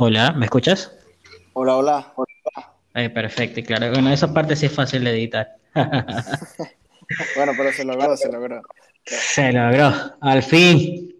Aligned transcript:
Hola, 0.00 0.30
¿me 0.30 0.44
escuchas? 0.44 0.92
Hola, 1.54 1.74
hola. 1.74 2.14
Eh, 2.94 3.10
perfecto, 3.10 3.60
claro. 3.66 3.90
Bueno, 3.90 4.10
esa 4.10 4.32
parte 4.32 4.54
sí 4.54 4.66
es 4.66 4.72
fácil 4.72 5.02
de 5.02 5.10
editar. 5.10 5.56
bueno, 5.74 7.52
pero 7.56 7.72
se 7.72 7.84
logró, 7.84 8.16
se 8.16 8.30
logró. 8.30 8.62
Se 9.04 9.52
logró. 9.52 9.92
Al 10.20 10.44
fin, 10.44 11.16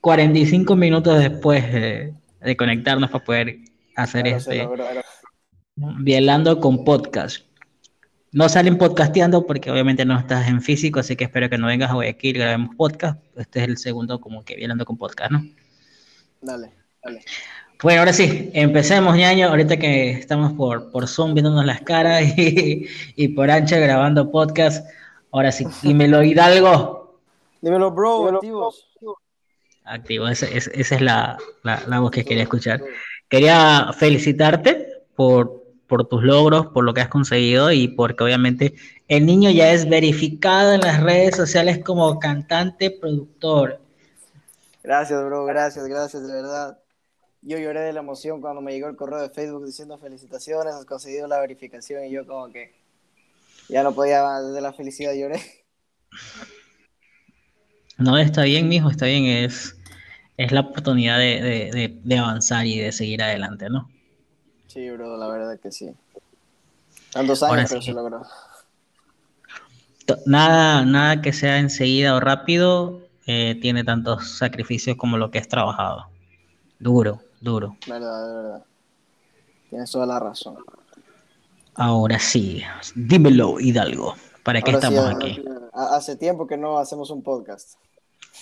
45 0.00 0.74
minutos 0.74 1.20
después 1.20 1.72
de, 1.72 2.56
conectarnos 2.56 3.12
para 3.12 3.24
poder 3.24 3.58
hacer 3.94 4.26
este 4.26 4.68
Bielando 5.76 6.58
con 6.58 6.84
podcast. 6.84 7.46
No 8.32 8.48
salen 8.48 8.76
podcasteando 8.76 9.46
porque 9.46 9.70
obviamente 9.70 10.04
no 10.04 10.18
estás 10.18 10.48
en 10.48 10.62
físico, 10.62 10.98
así 10.98 11.14
que 11.14 11.22
espero 11.22 11.48
que 11.48 11.58
no 11.58 11.68
vengas 11.68 11.92
a 11.92 11.94
Guayaquil 11.94 12.34
y 12.34 12.40
grabemos 12.40 12.74
podcast. 12.74 13.22
Este 13.36 13.60
es 13.60 13.68
el 13.68 13.78
segundo 13.78 14.20
como 14.20 14.44
que 14.44 14.56
Bielando 14.56 14.84
con 14.84 14.98
podcast, 14.98 15.30
¿no? 15.30 15.46
Dale, 16.40 16.72
dale. 17.00 17.24
Bueno, 17.82 18.00
ahora 18.00 18.12
sí, 18.12 18.50
empecemos, 18.54 19.16
ñaño. 19.16 19.48
Ahorita 19.48 19.76
que 19.76 20.12
estamos 20.12 20.52
por, 20.54 20.90
por 20.90 21.06
Zoom 21.06 21.34
viéndonos 21.34 21.66
las 21.66 21.82
caras 21.82 22.22
y, 22.36 23.28
por 23.28 23.50
ancha 23.50 23.78
grabando 23.78 24.30
podcast. 24.30 24.88
Ahora 25.32 25.52
sí, 25.52 25.66
dímelo, 25.82 26.22
Hidalgo. 26.22 27.20
Dímelo, 27.60 27.90
bro, 27.90 28.28
activos. 28.36 28.88
Activo, 29.84 30.28
esa, 30.28 30.46
es 30.46 31.00
la, 31.00 31.36
la, 31.62 32.00
voz 32.00 32.10
que 32.10 32.24
quería 32.24 32.44
escuchar. 32.44 32.82
Quería 33.28 33.90
felicitarte 33.94 35.04
por, 35.14 35.62
por 35.86 36.06
tus 36.06 36.22
logros, 36.22 36.68
por 36.68 36.84
lo 36.84 36.94
que 36.94 37.02
has 37.02 37.08
conseguido 37.08 37.70
y 37.70 37.88
porque 37.88 38.24
obviamente 38.24 38.74
el 39.08 39.26
niño 39.26 39.50
ya 39.50 39.72
es 39.72 39.88
verificado 39.88 40.72
en 40.72 40.80
las 40.80 41.02
redes 41.02 41.36
sociales 41.36 41.80
como 41.84 42.18
cantante, 42.18 42.90
productor. 42.90 43.80
Gracias, 44.82 45.24
bro, 45.24 45.44
gracias, 45.44 45.86
gracias, 45.86 46.26
de 46.26 46.32
verdad. 46.34 46.78
Yo 47.46 47.58
lloré 47.58 47.80
de 47.80 47.92
la 47.92 48.00
emoción 48.00 48.40
cuando 48.40 48.62
me 48.62 48.72
llegó 48.72 48.88
el 48.88 48.96
correo 48.96 49.20
de 49.20 49.28
Facebook 49.28 49.66
diciendo 49.66 49.98
felicitaciones, 49.98 50.74
has 50.74 50.86
conseguido 50.86 51.26
la 51.26 51.40
verificación 51.40 52.04
y 52.06 52.10
yo 52.10 52.26
como 52.26 52.50
que 52.50 52.74
ya 53.68 53.82
no 53.82 53.94
podía 53.94 54.40
desde 54.40 54.60
la 54.62 54.72
felicidad 54.72 55.12
lloré. 55.12 55.40
No, 57.98 58.18
está 58.18 58.42
bien, 58.42 58.68
mijo, 58.68 58.90
está 58.90 59.06
bien, 59.06 59.26
es, 59.26 59.76
es 60.36 60.52
la 60.52 60.60
oportunidad 60.60 61.18
de, 61.18 62.18
avanzar 62.18 62.66
y 62.66 62.78
de 62.78 62.90
seguir 62.92 63.22
adelante, 63.22 63.70
¿no? 63.70 63.88
Sí, 64.66 64.90
bro, 64.90 65.16
la 65.16 65.28
verdad 65.28 65.60
que 65.60 65.70
sí. 65.70 65.92
Tantos 67.12 67.42
años, 67.42 67.68
pero 67.68 67.82
se 67.82 67.92
logró. 67.92 68.22
Nada, 70.26 70.84
nada 70.84 71.22
que 71.22 71.32
sea 71.32 71.58
enseguida 71.58 72.16
o 72.16 72.20
rápido 72.20 73.00
eh, 73.26 73.56
tiene 73.62 73.84
tantos 73.84 74.38
sacrificios 74.38 74.96
como 74.96 75.16
lo 75.16 75.30
que 75.30 75.38
has 75.38 75.48
trabajado. 75.48 76.08
Duro. 76.78 77.20
Duro. 77.44 77.76
Verdad, 77.86 78.34
verdad. 78.34 78.64
Tienes 79.68 79.90
toda 79.90 80.06
la 80.06 80.18
razón. 80.18 80.56
Ahora 81.74 82.18
sí, 82.18 82.62
dímelo, 82.94 83.60
Hidalgo. 83.60 84.14
¿Para 84.42 84.62
qué 84.62 84.70
estamos 84.70 85.14
aquí? 85.14 85.44
Hace 85.72 86.16
tiempo 86.16 86.46
que 86.46 86.56
no 86.56 86.78
hacemos 86.78 87.10
un 87.10 87.22
podcast. 87.22 87.74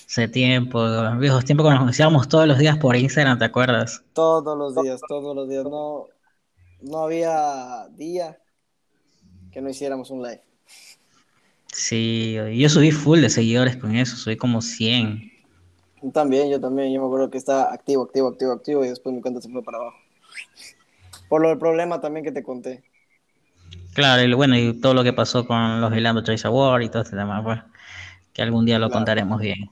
Hace 0.07 0.29
tiempo, 0.29 0.87
viejos 1.19 1.45
tiempo 1.45 1.65
que 1.65 1.71
nos 1.71 1.81
conocíamos 1.81 2.29
todos 2.29 2.47
los 2.47 2.59
días 2.59 2.79
por 2.79 2.95
Instagram, 2.95 3.39
¿te 3.39 3.45
acuerdas? 3.45 4.05
Todos 4.13 4.57
los 4.57 4.81
días, 4.81 5.01
todos 5.09 5.35
los 5.35 5.49
días. 5.49 5.65
No, 5.65 6.07
no 6.83 6.99
había 6.99 7.89
día 7.97 8.39
que 9.51 9.61
no 9.61 9.69
hiciéramos 9.69 10.11
un 10.11 10.23
live. 10.23 10.43
Sí, 11.73 12.37
yo 12.55 12.69
subí 12.69 12.93
full 12.93 13.21
de 13.21 13.31
seguidores 13.31 13.77
con 13.77 13.97
eso, 13.97 14.17
soy 14.17 14.37
como 14.37 14.61
100. 14.61 15.32
También, 16.11 16.51
yo 16.51 16.61
también, 16.61 16.93
yo 16.93 17.01
me 17.01 17.07
acuerdo 17.07 17.31
que 17.31 17.39
estaba 17.39 17.73
activo, 17.73 18.03
activo, 18.03 18.29
activo, 18.29 18.53
activo 18.53 18.85
y 18.85 18.89
después 18.89 19.15
mi 19.15 19.21
cuenta 19.21 19.41
se 19.41 19.49
fue 19.49 19.63
para 19.63 19.79
abajo. 19.79 19.97
Por 21.29 21.43
lo 21.43 21.49
del 21.49 21.59
problema 21.59 22.01
también 22.01 22.25
que 22.25 22.33
te 22.33 22.43
conté. 22.43 22.83
Claro, 23.95 24.23
y 24.23 24.33
bueno, 24.33 24.57
y 24.57 24.81
todo 24.81 24.95
lo 24.95 25.05
que 25.05 25.13
pasó 25.13 25.47
con 25.47 25.81
los 25.81 25.97
Hilando 25.97 26.23
Choice 26.23 26.47
Award 26.47 26.83
y 26.83 26.89
todo 26.89 27.03
este 27.03 27.17
tema, 27.17 27.43
pues, 27.45 27.61
que 28.33 28.43
algún 28.43 28.65
día 28.65 28.79
lo 28.79 28.91
contaremos 28.91 29.41
bien. 29.41 29.71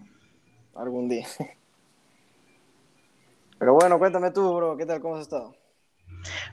Algún 0.74 1.08
día. 1.08 1.26
Pero 3.58 3.74
bueno, 3.74 3.98
cuéntame 3.98 4.30
tú, 4.30 4.54
bro, 4.54 4.76
¿qué 4.76 4.86
tal? 4.86 5.00
¿Cómo 5.00 5.16
has 5.16 5.22
estado? 5.22 5.54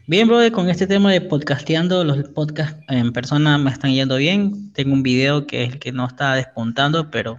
Bien, 0.07 0.27
bro, 0.27 0.39
con 0.51 0.69
este 0.69 0.87
tema 0.87 1.11
de 1.11 1.21
podcasteando, 1.21 2.03
los 2.03 2.29
podcasts 2.29 2.81
en 2.87 3.13
persona 3.13 3.57
me 3.57 3.69
están 3.69 3.91
yendo 3.91 4.17
bien. 4.17 4.71
Tengo 4.73 4.93
un 4.93 5.03
video 5.03 5.45
que 5.45 5.63
es 5.63 5.73
el 5.73 5.79
que 5.79 5.91
no 5.91 6.07
está 6.07 6.33
despuntando, 6.33 7.11
pero 7.11 7.37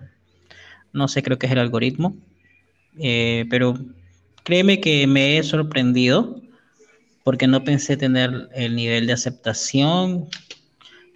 no 0.92 1.08
sé, 1.08 1.22
creo 1.22 1.38
que 1.38 1.46
es 1.46 1.52
el 1.52 1.58
algoritmo. 1.58 2.16
Eh, 2.98 3.47
pero 3.50 3.75
créeme 4.44 4.81
que 4.81 5.06
me 5.06 5.38
he 5.38 5.42
sorprendido 5.42 6.41
porque 7.22 7.47
no 7.47 7.62
pensé 7.64 7.97
tener 7.97 8.48
el 8.54 8.75
nivel 8.75 9.06
de 9.06 9.12
aceptación 9.12 10.28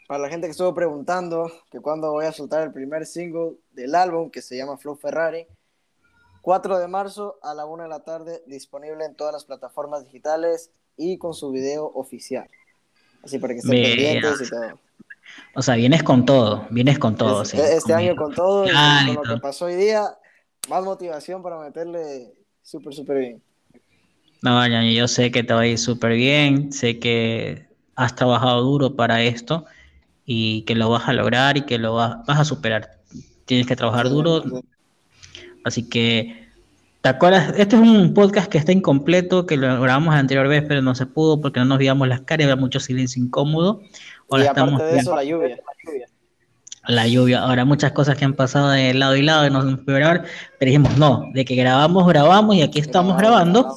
para 0.08 0.22
la 0.22 0.30
gente 0.30 0.48
que 0.48 0.52
estuvo 0.52 0.74
preguntando 0.74 1.52
que 1.72 1.80
cuándo 1.80 2.12
voy 2.12 2.26
a 2.26 2.32
soltar 2.32 2.64
el 2.64 2.72
primer 2.72 3.06
single 3.06 3.54
del 3.74 3.96
álbum 3.96 4.30
que 4.30 4.42
se 4.42 4.56
llama 4.56 4.78
Flow 4.78 4.96
Ferrari, 4.96 5.48
4 6.42 6.78
de 6.78 6.88
marzo 6.88 7.40
a 7.42 7.56
la 7.56 7.66
1 7.66 7.84
de 7.84 7.90
la 7.90 8.02
tarde, 8.02 8.44
disponible 8.46 9.04
en 9.04 9.16
todas 9.16 9.34
las 9.34 9.46
plataformas 9.46 10.06
digitales 10.06 10.70
y 10.96 11.18
con 11.18 11.34
su 11.34 11.52
video 11.52 11.92
oficial. 11.96 12.48
Así 13.24 13.40
para 13.40 13.54
que 13.54 13.60
estén 13.60 13.72
pendientes 13.72 14.42
y 14.42 14.50
todo. 14.50 14.85
O 15.54 15.62
sea, 15.62 15.76
vienes 15.76 16.04
con 16.04 16.26
todo, 16.26 16.68
vienes 16.70 17.00
con 17.00 17.16
todo. 17.16 17.44
Este, 17.44 17.94
año 17.94 18.16
con 18.16 18.34
todo, 18.34 18.66
y 18.66 18.72
con 19.06 19.16
lo 19.16 19.22
que 19.22 19.42
pasó 19.42 19.66
hoy 19.66 19.76
día, 19.76 20.04
más 20.70 20.84
motivación 20.84 21.42
para 21.42 21.60
meterle 21.60 22.34
súper, 22.62 22.94
súper 22.94 23.18
bien. 23.18 23.42
No, 24.42 24.68
yo 24.68 25.08
sé 25.08 25.32
que 25.32 25.44
te 25.44 25.54
va 25.54 25.62
a 25.62 25.68
ir 25.68 25.80
súper 25.80 26.14
bien, 26.14 26.72
sé 26.72 27.00
que 27.00 27.68
has 27.96 28.16
trabajado 28.16 28.62
duro 28.62 28.96
para 28.96 29.24
esto 29.24 29.66
y 30.26 30.64
que 30.64 30.76
lo 30.76 30.90
vas 30.90 31.08
a 31.08 31.14
lograr 31.14 31.58
y 31.58 31.62
que 31.62 31.78
lo 31.78 31.96
vas, 31.96 32.26
vas 32.26 32.40
a 32.40 32.46
superar. 32.46 33.00
Tienes 33.46 33.68
que 33.68 33.76
trabajar 33.76 34.10
duro. 34.10 34.44
Así 35.64 35.88
que, 35.88 36.45
¿te 37.06 37.10
acuerdas? 37.10 37.54
Este 37.56 37.76
es 37.76 37.82
un 37.84 38.16
podcast 38.16 38.52
que 38.52 38.58
está 38.58 38.72
incompleto, 38.72 39.46
que 39.46 39.58
lo 39.58 39.80
grabamos 39.80 40.16
la 40.16 40.22
anterior 40.22 40.48
vez, 40.48 40.64
pero 40.68 40.82
no 40.82 40.96
se 40.96 41.06
pudo 41.06 41.40
porque 41.40 41.60
no 41.60 41.68
nos 41.68 41.78
veíamos 41.78 42.08
las 42.08 42.22
caras, 42.22 42.46
había 42.46 42.56
mucho 42.56 42.80
silencio 42.80 43.22
incómodo. 43.22 43.82
Ahora 44.28 44.46
y 44.46 44.48
aparte 44.48 44.72
estamos 44.72 44.92
de 44.92 44.98
eso, 44.98 45.16
la 45.16 45.24
lluvia. 45.24 45.60
La 46.88 47.08
lluvia. 47.08 47.44
Ahora, 47.44 47.64
muchas 47.64 47.92
cosas 47.92 48.18
que 48.18 48.26
han 48.26 48.34
pasado 48.34 48.72
de 48.72 48.96
lado 48.96 49.16
y 49.16 49.22
lado 49.22 49.46
y 49.46 49.52
no 49.52 49.70
se 49.70 49.78
puede 49.78 50.00
grabar, 50.00 50.24
pero 50.58 50.70
dijimos, 50.72 50.98
no, 50.98 51.30
de 51.32 51.46
que 51.46 51.54
grabamos, 51.54 52.08
grabamos 52.08 52.56
y 52.56 52.64
aquí 52.64 52.80
estamos 52.80 53.16
grabando. 53.20 53.76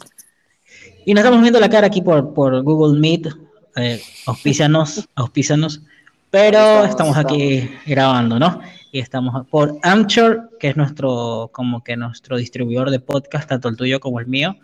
Y 1.04 1.12
nos 1.12 1.22
estamos 1.22 1.42
viendo 1.42 1.60
la 1.60 1.69
cara 1.69 1.88
aquí 1.88 2.00
por, 2.00 2.32
por 2.32 2.62
Google 2.62 2.98
Meet, 2.98 3.28
eh, 3.76 4.00
auspícianos, 4.25 5.06
auspícianos, 5.14 5.82
pero 6.30 6.86
estamos, 6.86 7.14
aquí 7.19 7.70
grabando, 7.84 8.38
¿no? 8.38 8.62
Y 8.90 9.00
estamos 9.00 9.46
por 9.49 9.79
Anchor, 9.82 10.56
que 10.58 10.69
es 10.69 10.76
nuestro, 10.76 11.50
como 11.52 11.85
que 11.85 11.96
nuestro 11.96 12.37
distribuidor 12.37 12.90
de 12.90 13.00
podcast, 13.00 13.49
tanto 13.49 13.69
el 13.69 13.76
tuyo 13.76 14.00
como 14.00 14.20
el 14.20 14.26
mío. 14.26 14.56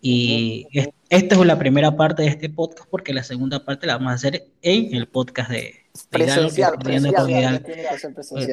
Y 0.00 0.68
esta 1.08 1.34
es 1.34 1.46
la 1.46 1.58
primera 1.58 1.96
parte 1.96 2.22
de 2.22 2.28
este 2.28 2.48
podcast, 2.48 2.88
porque 2.90 3.12
la 3.12 3.22
segunda 3.22 3.64
parte 3.64 3.86
la 3.86 3.96
vamos 3.96 4.12
a 4.12 4.14
hacer 4.14 4.46
en 4.62 4.94
el 4.94 5.08
podcast 5.08 5.50
de, 5.50 5.74
presencial, 6.10 6.78
presencial, 6.78 7.62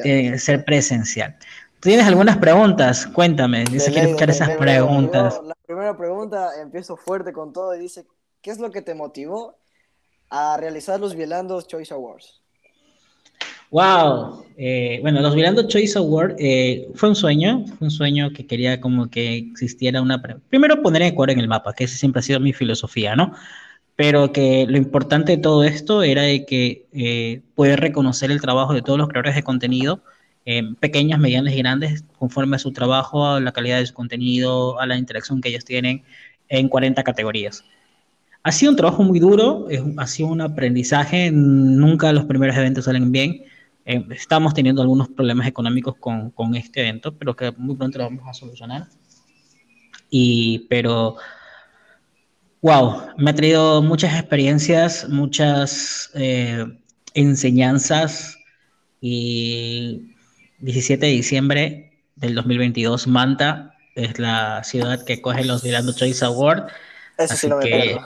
tiene 0.02 0.32
que 0.32 0.38
ser 0.38 0.64
presencial. 0.64 1.36
¿Tienes 1.80 2.06
algunas 2.06 2.38
preguntas? 2.38 3.06
Cuéntame, 3.06 3.64
dice 3.64 3.92
que 3.92 4.06
buscar 4.06 4.30
esas 4.30 4.56
preguntas. 4.56 5.40
la 5.44 5.54
primera 5.66 5.96
pregunta, 5.96 6.60
empiezo 6.60 6.96
fuerte 6.96 7.32
con 7.32 7.52
todo 7.52 7.74
y 7.74 7.78
dice, 7.78 8.06
¿qué 8.40 8.50
es 8.50 8.58
lo 8.58 8.70
que 8.70 8.82
te 8.82 8.94
motivó 8.94 9.58
a 10.30 10.56
realizar 10.56 10.98
los 10.98 11.14
Vielandos 11.14 11.68
Choice 11.68 11.92
Awards? 11.92 12.43
Wow, 13.74 14.44
eh, 14.56 15.00
bueno, 15.02 15.20
los 15.20 15.34
Vielando 15.34 15.66
Choice 15.66 15.98
Awards 15.98 16.36
eh, 16.38 16.88
fue 16.94 17.08
un 17.08 17.16
sueño, 17.16 17.64
fue 17.66 17.88
un 17.88 17.90
sueño 17.90 18.30
que 18.32 18.46
quería 18.46 18.80
como 18.80 19.10
que 19.10 19.34
existiera 19.36 20.00
una... 20.00 20.22
Primero 20.48 20.80
poner 20.80 21.02
Ecuador 21.02 21.30
en 21.30 21.40
el 21.40 21.48
mapa, 21.48 21.72
que 21.72 21.82
esa 21.82 21.96
siempre 21.96 22.20
ha 22.20 22.22
sido 22.22 22.38
mi 22.38 22.52
filosofía, 22.52 23.16
¿no? 23.16 23.32
Pero 23.96 24.30
que 24.30 24.64
lo 24.68 24.76
importante 24.76 25.32
de 25.32 25.42
todo 25.42 25.64
esto 25.64 26.04
era 26.04 26.22
de 26.22 26.46
que 26.46 26.86
eh, 26.92 27.42
poder 27.56 27.80
reconocer 27.80 28.30
el 28.30 28.40
trabajo 28.40 28.74
de 28.74 28.82
todos 28.82 28.96
los 28.96 29.08
creadores 29.08 29.34
de 29.34 29.42
contenido, 29.42 30.04
pequeñas, 30.78 31.18
medianas 31.18 31.52
y 31.54 31.58
grandes, 31.58 32.04
conforme 32.16 32.54
a 32.54 32.60
su 32.60 32.72
trabajo, 32.72 33.26
a 33.26 33.40
la 33.40 33.50
calidad 33.50 33.80
de 33.80 33.86
su 33.86 33.94
contenido, 33.94 34.78
a 34.78 34.86
la 34.86 34.96
interacción 34.96 35.40
que 35.40 35.48
ellos 35.48 35.64
tienen 35.64 36.04
en 36.48 36.68
40 36.68 37.02
categorías. 37.02 37.64
Ha 38.44 38.52
sido 38.52 38.70
un 38.70 38.76
trabajo 38.76 39.02
muy 39.02 39.18
duro, 39.18 39.66
ha 39.96 40.06
sido 40.06 40.28
un 40.28 40.42
aprendizaje, 40.42 41.32
nunca 41.32 42.12
los 42.12 42.26
primeros 42.26 42.56
eventos 42.56 42.84
salen 42.84 43.10
bien. 43.10 43.42
Eh, 43.84 44.04
estamos 44.10 44.54
teniendo 44.54 44.82
algunos 44.82 45.08
problemas 45.08 45.46
económicos 45.46 45.96
con, 45.96 46.30
con, 46.30 46.54
este 46.54 46.80
evento, 46.80 47.16
pero 47.16 47.36
que 47.36 47.52
muy 47.52 47.76
pronto 47.76 47.98
lo 47.98 48.04
vamos 48.04 48.24
a 48.26 48.32
solucionar. 48.32 48.86
Y, 50.10 50.66
pero, 50.70 51.16
wow, 52.62 53.08
me 53.18 53.30
ha 53.30 53.34
traído 53.34 53.82
muchas 53.82 54.18
experiencias, 54.18 55.08
muchas 55.08 56.10
eh, 56.14 56.64
enseñanzas 57.12 58.38
y 59.00 60.14
17 60.60 61.04
de 61.04 61.12
diciembre 61.12 61.92
del 62.16 62.34
2022, 62.34 63.06
Manta 63.06 63.74
es 63.94 64.18
la 64.18 64.64
ciudad 64.64 65.04
que 65.04 65.20
coge 65.20 65.44
los 65.44 65.62
Mirando 65.62 65.92
Choice 65.92 66.24
Award. 66.24 66.68
Eso 67.18 67.36
sí 67.36 67.48
lo 67.48 67.60
que, 67.60 67.96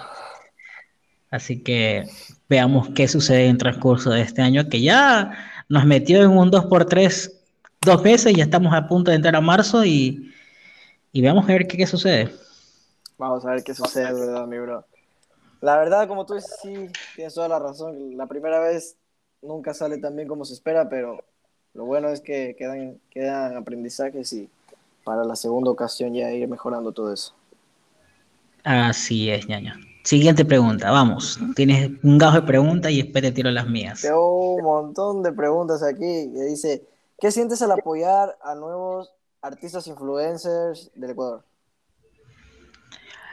Así 1.31 1.62
que 1.62 2.08
veamos 2.48 2.88
qué 2.94 3.06
sucede 3.06 3.46
en 3.46 3.58
transcurso 3.58 4.10
de 4.10 4.22
este 4.22 4.42
año, 4.42 4.69
que 4.69 4.81
ya 4.81 5.32
nos 5.69 5.85
metió 5.85 6.23
en 6.23 6.31
un 6.31 6.50
2x3 6.50 7.32
dos 7.81 8.03
veces, 8.03 8.35
ya 8.35 8.44
estamos 8.44 8.73
a 8.75 8.87
punto 8.87 9.11
de 9.11 9.17
entrar 9.17 9.37
a 9.37 9.41
marzo 9.41 9.85
y, 9.85 10.32
y 11.12 11.20
veamos 11.20 11.44
a 11.44 11.53
ver 11.53 11.67
qué, 11.67 11.76
qué, 11.76 11.87
sucede. 11.87 12.31
Vamos 13.17 13.44
a 13.44 13.50
ver 13.50 13.62
qué 13.62 13.75
sucede, 13.75 14.12
verdad, 14.12 14.47
mi 14.47 14.59
bro. 14.59 14.85
La 15.61 15.76
verdad, 15.76 16.06
como 16.06 16.25
tú 16.25 16.35
dices, 16.35 16.56
sí, 16.62 16.88
tienes 17.17 17.35
toda 17.35 17.49
la 17.49 17.59
razón. 17.59 18.17
La 18.17 18.26
primera 18.26 18.61
vez 18.61 18.97
nunca 19.43 19.75
sale 19.75 19.99
tan 19.99 20.15
bien 20.15 20.29
como 20.29 20.44
se 20.44 20.55
espera, 20.55 20.88
pero 20.88 21.25
lo 21.75 21.85
bueno 21.85 22.09
es 22.09 22.20
que 22.20 22.55
quedan, 22.56 22.99
quedan 23.11 23.56
aprendizajes 23.56 24.32
y 24.32 24.49
para 25.05 25.25
la 25.25 25.37
segunda 25.37 25.70
ocasión 25.70 26.15
ya 26.15 26.31
ir 26.31 26.49
mejorando 26.49 26.93
todo 26.93 27.12
eso. 27.12 27.35
Así 28.62 29.31
es, 29.31 29.49
ñaño. 29.49 29.75
Siguiente 30.08 30.46
pregunta, 30.46 30.90
vamos. 30.90 31.38
Tienes 31.55 31.90
un 32.02 32.16
gajo 32.16 32.40
de 32.40 32.46
preguntas 32.46 32.90
y 32.90 33.02
después 33.02 33.22
te 33.22 33.31
tiro 33.31 33.50
las 33.50 33.69
mías. 33.69 34.00
Tengo 34.00 34.55
un 34.55 34.64
montón 34.64 35.22
de 35.22 35.34
preguntas 35.34 35.82
aquí. 35.82 36.31
Que 36.32 36.44
dice, 36.49 36.82
¿qué 37.20 37.31
sientes 37.31 37.60
al 37.60 37.72
apoyar 37.72 38.34
a 38.43 38.55
nuevos 38.55 39.12
artistas 39.43 39.87
influencers 39.87 40.90
del 40.94 41.10
Ecuador? 41.10 41.44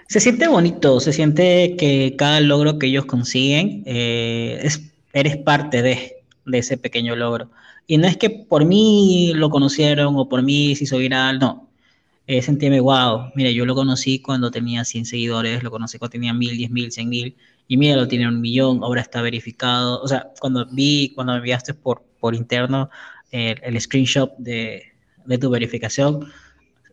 Se 0.10 0.20
siente 0.20 0.50
bonito, 0.50 1.00
se 1.00 1.14
siente 1.14 1.78
que 1.78 2.18
cada 2.18 2.42
logro 2.42 2.78
que 2.78 2.88
ellos 2.88 3.06
consiguen, 3.06 3.84
eh, 3.86 4.60
es, 4.62 4.82
eres 5.14 5.38
parte 5.38 5.82
de, 5.82 6.26
de 6.46 6.58
ese 6.58 6.76
pequeño 6.76 7.16
logro. 7.16 7.48
Y 7.88 8.00
no 8.00 8.06
es 8.06 8.18
que 8.18 8.30
por 8.30 8.66
mí 8.66 9.32
lo 9.34 9.50
conocieron 9.50 10.18
o 10.18 10.28
por 10.28 10.44
mí 10.44 10.76
se 10.76 10.84
hizo 10.84 10.98
viral, 10.98 11.40
no 11.40 11.65
eh, 12.28 12.42
sentirme, 12.42 12.80
wow, 12.80 13.32
mira, 13.36 13.52
yo 13.52 13.66
lo 13.66 13.76
conocí 13.76 14.20
cuando 14.20 14.52
tenía 14.52 14.84
100 14.84 15.06
seguidores, 15.06 15.64
lo 15.64 15.72
conocí 15.72 16.00
cuando 16.00 16.14
tenía 16.14 16.34
1000, 16.34 16.58
10.000, 16.58 16.92
100.000, 16.92 17.36
y 17.68 17.78
mira, 17.78 17.96
lo 17.96 18.08
tiene 18.08 18.28
un 18.28 18.42
millón, 18.42 18.84
ahora 18.84 19.02
está 19.02 19.22
verificado. 19.22 20.02
O 20.02 20.08
sea, 20.08 20.32
cuando 20.40 20.66
vi, 20.72 21.12
cuando 21.16 21.34
me 21.34 21.40
enviaste 21.40 21.74
por, 21.74 22.04
por 22.20 22.36
interno 22.36 22.90
el, 23.32 23.60
el 23.64 23.80
screenshot 23.82 24.36
de, 24.38 24.94
de, 25.26 25.38
tu 25.38 25.50
verificación, 25.50 26.32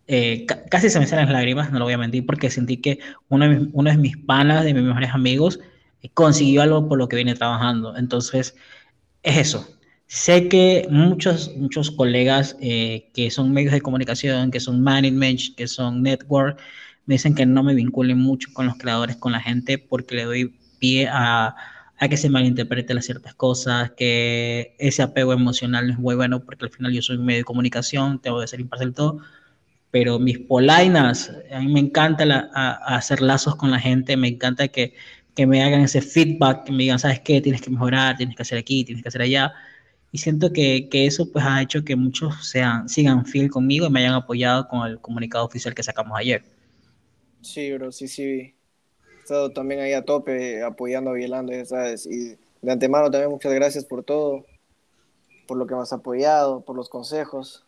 eh, 0.07 0.47
casi 0.71 0.91
se 0.91 0.99
me 0.99 1.07
salen 1.07 1.27
las 1.27 1.35
lágrimas, 1.35 1.71
no 1.73 1.79
lo 1.79 1.85
voy 1.87 1.95
a 1.95 1.99
mentir, 1.99 2.27
porque 2.27 2.51
sentí 2.51 2.79
que 2.79 2.99
uno 3.29 3.49
de 3.49 3.57
mis, 3.57 3.69
uno 3.73 3.91
de 3.91 3.97
mis 3.99 4.17
panas, 4.19 4.65
de 4.65 4.75
mis 4.75 4.83
mejores 4.83 5.11
amigos, 5.15 5.61
consiguió 6.15 6.63
algo 6.63 6.89
por 6.89 6.99
lo 6.99 7.09
que 7.09 7.17
viene 7.17 7.35
trabajando. 7.35 7.97
Entonces, 7.97 8.57
es 9.23 9.37
eso. 9.39 9.67
Sé 10.15 10.47
que 10.51 10.87
muchos, 10.91 11.57
muchos 11.57 11.91
colegas 11.91 12.55
eh, 12.61 13.09
que 13.15 13.31
son 13.31 13.51
medios 13.51 13.73
de 13.73 13.81
comunicación, 13.81 14.51
que 14.51 14.61
son 14.61 14.83
management, 14.83 15.57
que 15.57 15.67
son 15.67 16.03
network, 16.03 16.61
me 17.07 17.15
dicen 17.15 17.35
que 17.35 17.47
no 17.47 17.63
me 17.63 17.75
vinculen 17.75 18.19
mucho 18.19 18.51
con 18.53 18.67
los 18.67 18.77
creadores, 18.77 19.17
con 19.17 19.33
la 19.33 19.41
gente, 19.41 19.79
porque 19.79 20.15
le 20.17 20.25
doy 20.25 20.55
pie 20.79 21.09
a, 21.11 21.57
a 21.99 22.09
que 22.11 22.19
se 22.19 22.29
malinterprete 22.29 22.93
las 22.93 23.07
ciertas 23.07 23.35
cosas, 23.35 23.93
que 23.93 24.77
ese 24.79 25.03
apego 25.03 25.33
emocional 25.33 25.87
no 25.87 25.93
es 25.95 25.99
muy 25.99 26.15
bueno, 26.15 26.45
porque 26.45 26.67
al 26.67 26.71
final 26.71 26.93
yo 26.93 27.01
soy 27.01 27.17
un 27.17 27.25
medio 27.25 27.41
de 27.41 27.45
comunicación, 27.45 28.21
tengo 28.21 28.39
que 28.41 28.49
ser 28.49 28.61
imparcial 28.61 28.93
todo, 28.93 29.21
pero 29.91 30.19
mis 30.19 30.39
polainas, 30.41 31.33
a 31.51 31.61
mí 31.61 31.73
me 31.73 31.81
encanta 31.81 32.25
hacer 32.87 33.23
lazos 33.23 33.57
con 33.57 33.71
la 33.71 33.81
gente, 33.81 34.19
me 34.19 34.29
encanta 34.29 34.69
que, 34.69 34.95
que 35.35 35.47
me 35.47 35.63
hagan 35.65 35.81
ese 35.81 36.03
feedback, 36.03 36.65
que 36.65 36.73
me 36.73 36.81
digan, 36.85 36.99
¿sabes 36.99 37.21
qué? 37.21 37.41
Tienes 37.41 37.63
que 37.63 37.71
mejorar, 37.71 38.17
tienes 38.19 38.37
que 38.37 38.43
hacer 38.43 38.59
aquí, 38.59 38.85
tienes 38.85 39.03
que 39.03 39.09
hacer 39.09 39.23
allá 39.23 39.55
y 40.13 40.19
siento 40.19 40.53
que, 40.53 40.91
que, 40.91 41.07
eso 41.07 41.33
pues 41.33 41.43
ha 41.45 41.63
hecho 41.63 41.85
que 41.85 41.97
muchos 41.97 42.47
sean, 42.47 42.87
sigan 42.87 43.25
fiel 43.25 43.51
conmigo 43.51 43.87
y 43.87 43.91
me 43.91 44.01
hayan 44.01 44.13
apoyado 44.13 44.69
con 44.69 44.87
el 44.87 45.01
comunicado 45.01 45.47
oficial 45.47 45.75
que 45.75 45.83
sacamos 45.83 46.19
ayer. 46.19 46.45
Sí, 47.41 47.73
bro, 47.73 47.91
sí, 47.91 48.07
sí. 48.09 48.23
He 48.23 48.55
estado 49.23 49.51
también 49.53 49.81
ahí 49.81 49.95
a 49.95 50.05
tope 50.05 50.63
apoyando 50.63 51.11
a 51.11 51.15
Vielando, 51.15 51.53
¿sabes? 51.65 52.05
Y 52.05 52.37
de 52.61 52.73
antemano 52.73 53.11
también 53.11 53.31
muchas 53.31 53.55
gracias 53.55 53.87
por 53.87 54.05
todo, 54.05 54.45
por 55.49 55.57
lo 55.57 55.67
que 55.67 55.75
me 55.75 55.81
has 55.81 55.95
apoyado, 55.95 56.61
por 56.61 56.77
los 56.77 56.91
consejos. 56.91 57.65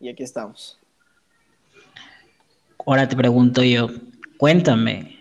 Y 0.00 0.08
aquí 0.08 0.22
estamos. 0.22 0.78
Ahora 2.86 3.06
te 3.06 3.14
pregunto 3.14 3.62
yo, 3.62 3.88
cuéntame, 4.38 5.18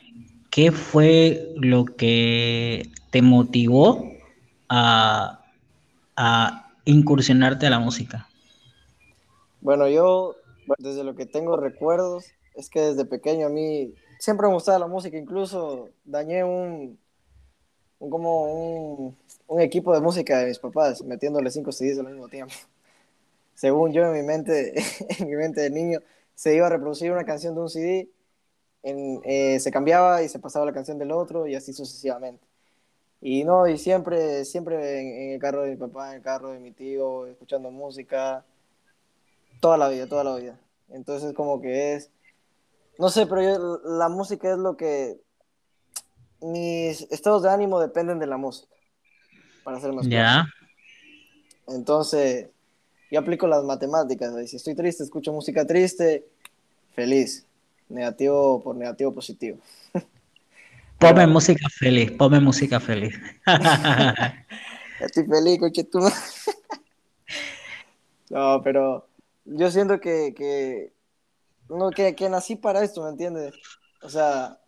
¿qué 0.50 0.72
fue 0.72 1.52
lo 1.58 1.84
que 1.84 2.90
te 3.10 3.22
motivó 3.22 4.14
a, 4.70 5.37
a 6.18 6.74
incursionarte 6.84 7.68
a 7.68 7.70
la 7.70 7.80
música? 7.80 8.28
Bueno, 9.62 9.88
yo 9.88 10.36
desde 10.80 11.04
lo 11.04 11.16
que 11.16 11.26
tengo 11.26 11.56
recuerdos 11.56 12.26
es 12.56 12.70
que 12.70 12.82
desde 12.82 13.06
pequeño 13.06 13.48
a 13.48 13.50
mí 13.50 13.94
siempre 14.20 14.48
me 14.48 14.54
gustaba 14.54 14.80
la 14.80 14.88
música, 14.88 15.18
incluso 15.18 15.90
dañé 16.04 16.44
un, 16.44 16.98
como 18.00 18.44
un, 18.52 19.18
un, 19.48 19.62
equipo 19.62 19.94
de 19.94 20.02
música 20.02 20.40
de 20.40 20.48
mis 20.48 20.60
papás 20.60 21.04
metiéndole 21.04 21.52
cinco 21.52 21.72
CDs 21.72 22.00
al 22.00 22.08
mismo 22.08 22.28
tiempo. 22.28 22.54
Según 23.54 23.94
yo 23.94 24.04
en 24.06 24.14
mi 24.14 24.24
mente, 24.24 24.74
en 25.20 25.28
mi 25.28 25.36
mente 25.36 25.62
de 25.62 25.70
niño, 25.70 26.00
se 26.34 26.56
iba 26.56 26.68
a 26.68 26.70
reproducir 26.70 27.12
una 27.12 27.26
canción 27.26 27.54
de 27.54 27.62
un 27.62 27.70
CD, 27.70 28.10
en, 28.84 29.22
eh, 29.24 29.60
se 29.60 29.72
cambiaba 29.72 30.24
y 30.24 30.30
se 30.30 30.40
pasaba 30.40 30.66
la 30.66 30.74
canción 30.74 30.98
del 30.98 31.12
otro 31.12 31.48
y 31.48 31.56
así 31.56 31.74
sucesivamente. 31.74 32.47
Y 33.22 33.44
no, 33.44 33.68
y 33.68 33.78
siempre, 33.78 34.46
siempre 34.46 35.00
en, 35.00 35.34
el 35.34 35.40
carro 35.40 35.64
de 35.64 35.72
mi 35.72 35.76
papá, 35.78 36.10
en 36.10 36.18
el 36.18 36.22
carro 36.22 36.52
de 36.52 36.60
mi 36.60 36.72
tío, 36.72 37.26
escuchando 37.26 37.72
música, 37.72 38.46
toda 39.60 39.78
la 39.78 39.90
vida, 39.90 40.08
toda 40.08 40.24
la 40.24 40.36
vida. 40.36 40.60
Entonces 40.90 41.34
como 41.34 41.60
que 41.62 41.96
es, 41.96 42.12
no 43.00 43.10
sé, 43.10 43.26
pero 43.26 43.42
yo, 43.42 43.82
la 43.84 44.10
música 44.10 44.52
es 44.52 44.58
lo 44.58 44.78
que, 44.78 45.20
mis 46.42 47.02
estados 47.12 47.44
de 47.44 47.50
ánimo 47.50 47.80
dependen 47.80 48.20
de 48.20 48.28
la 48.28 48.38
música, 48.38 48.74
para 49.64 49.80
ser 49.80 49.94
más 49.94 50.08
Ya. 50.08 50.46
claro. 50.46 50.48
Entonces, 51.68 52.50
yo 53.12 53.20
aplico 53.20 53.48
las 53.48 53.64
matemáticas. 53.64 54.34
Y 54.42 54.48
Si 54.48 54.56
estoy 54.56 54.76
triste, 54.76 55.04
escucho 55.04 55.34
música 55.34 55.66
triste, 55.66 56.26
feliz. 56.94 57.46
Negativo 57.90 58.62
por 58.62 58.76
negativo, 58.76 59.14
positivo. 59.14 59.60
Ponme 61.00 61.28
música 61.28 61.70
feliz, 61.70 62.12
ponme 62.12 62.40
música 62.40 62.80
feliz. 62.80 63.16
Estoy 65.00 65.26
feliz, 65.26 65.60
coche 65.60 65.84
tú. 65.84 66.00
No, 68.30 68.62
pero 68.62 69.08
yo 69.46 69.72
siento 69.72 70.02
que, 70.02 70.34
que, 70.36 70.92
no, 71.70 71.92
que, 71.92 72.14
que 72.14 72.30
nací 72.30 72.58
para 72.58 72.84
esto, 72.84 73.02
¿me 73.04 73.12
entiendes? 73.12 73.54
O 74.02 74.10
sea, 74.10 74.60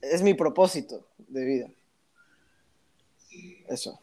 es 0.00 0.22
mi 0.22 0.34
propósito 0.34 1.04
de 1.18 1.44
vida. 1.44 1.66
Eso. 3.68 3.98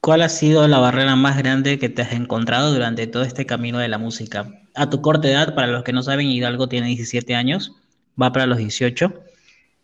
¿Cuál 0.00 0.22
ha 0.22 0.30
sido 0.30 0.66
la 0.66 0.78
barrera 0.78 1.14
más 1.14 1.36
grande 1.36 1.78
que 1.78 1.90
te 1.90 2.00
has 2.00 2.12
encontrado 2.12 2.72
durante 2.72 3.06
todo 3.06 3.22
este 3.22 3.44
camino 3.44 3.78
de 3.78 3.88
la 3.88 3.98
música? 3.98 4.50
A 4.74 4.88
tu 4.88 5.02
corta 5.02 5.28
edad, 5.28 5.54
para 5.54 5.66
los 5.66 5.84
que 5.84 5.92
no 5.92 6.02
saben, 6.02 6.28
Hidalgo 6.28 6.70
tiene 6.70 6.86
17 6.86 7.34
años, 7.34 7.72
va 8.20 8.32
para 8.32 8.46
los 8.46 8.56
18 8.56 9.12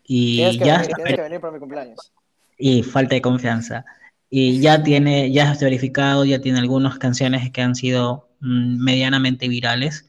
y 0.09 0.37
Tienes 0.37 0.57
que, 0.57 0.65
ya 0.65 0.79
venir, 0.79 0.81
está 0.81 0.95
tienes 0.95 1.13
que 1.13 1.21
venir 1.21 1.39
para 1.39 1.53
mi 1.53 1.59
cumpleaños. 1.59 2.13
y 2.57 2.83
falta 2.83 3.15
de 3.15 3.21
confianza. 3.21 3.85
Y 4.29 4.59
ya 4.61 4.83
tiene, 4.83 5.31
ya 5.31 5.51
has 5.51 5.61
verificado, 5.61 6.25
ya 6.25 6.39
tiene 6.41 6.59
algunas 6.59 6.99
canciones 6.99 7.51
que 7.51 7.61
han 7.61 7.75
sido 7.75 8.29
mm, 8.41 8.83
medianamente 8.83 9.47
virales 9.47 10.07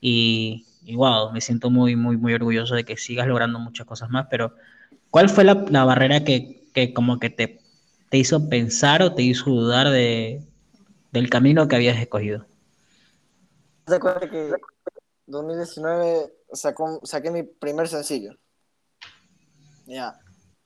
y, 0.00 0.66
y 0.82 0.96
wow, 0.96 1.32
me 1.32 1.40
siento 1.40 1.70
muy, 1.70 1.96
muy, 1.96 2.16
muy 2.16 2.34
orgulloso 2.34 2.74
de 2.74 2.84
que 2.84 2.96
sigas 2.96 3.26
logrando 3.28 3.58
muchas 3.60 3.86
cosas 3.86 4.10
más, 4.10 4.26
pero 4.30 4.54
¿cuál 5.10 5.28
fue 5.30 5.44
la, 5.44 5.64
la 5.70 5.84
barrera 5.84 6.24
que, 6.24 6.68
que 6.74 6.94
como 6.94 7.18
que 7.20 7.30
te, 7.30 7.60
te 8.10 8.18
hizo 8.18 8.48
pensar 8.48 9.02
o 9.02 9.14
te 9.14 9.22
hizo 9.22 9.50
dudar 9.50 9.90
de, 9.90 10.42
del 11.12 11.30
camino 11.30 11.68
que 11.68 11.76
habías 11.76 11.98
escogido? 11.98 12.46
¿Te 13.86 13.94
acuerdas 13.96 14.30
que 14.30 14.50
2019 15.26 16.32
sacó, 16.52 17.00
saqué 17.04 17.30
mi 17.30 17.42
primer 17.44 17.88
sencillo? 17.88 18.36
Ya. 19.92 20.18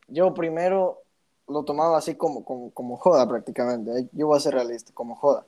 Yo 0.07 0.33
primero 0.35 1.03
lo 1.49 1.65
tomaba 1.65 1.99
así 1.99 2.15
como, 2.15 2.45
como, 2.45 2.71
como 2.71 2.97
joda 2.97 3.29
prácticamente. 3.29 4.09
Yo 4.13 4.29
voy 4.29 4.37
a 4.37 4.41
ser 4.41 4.55
realista, 4.55 4.93
como 4.95 5.17
joda. 5.17 5.45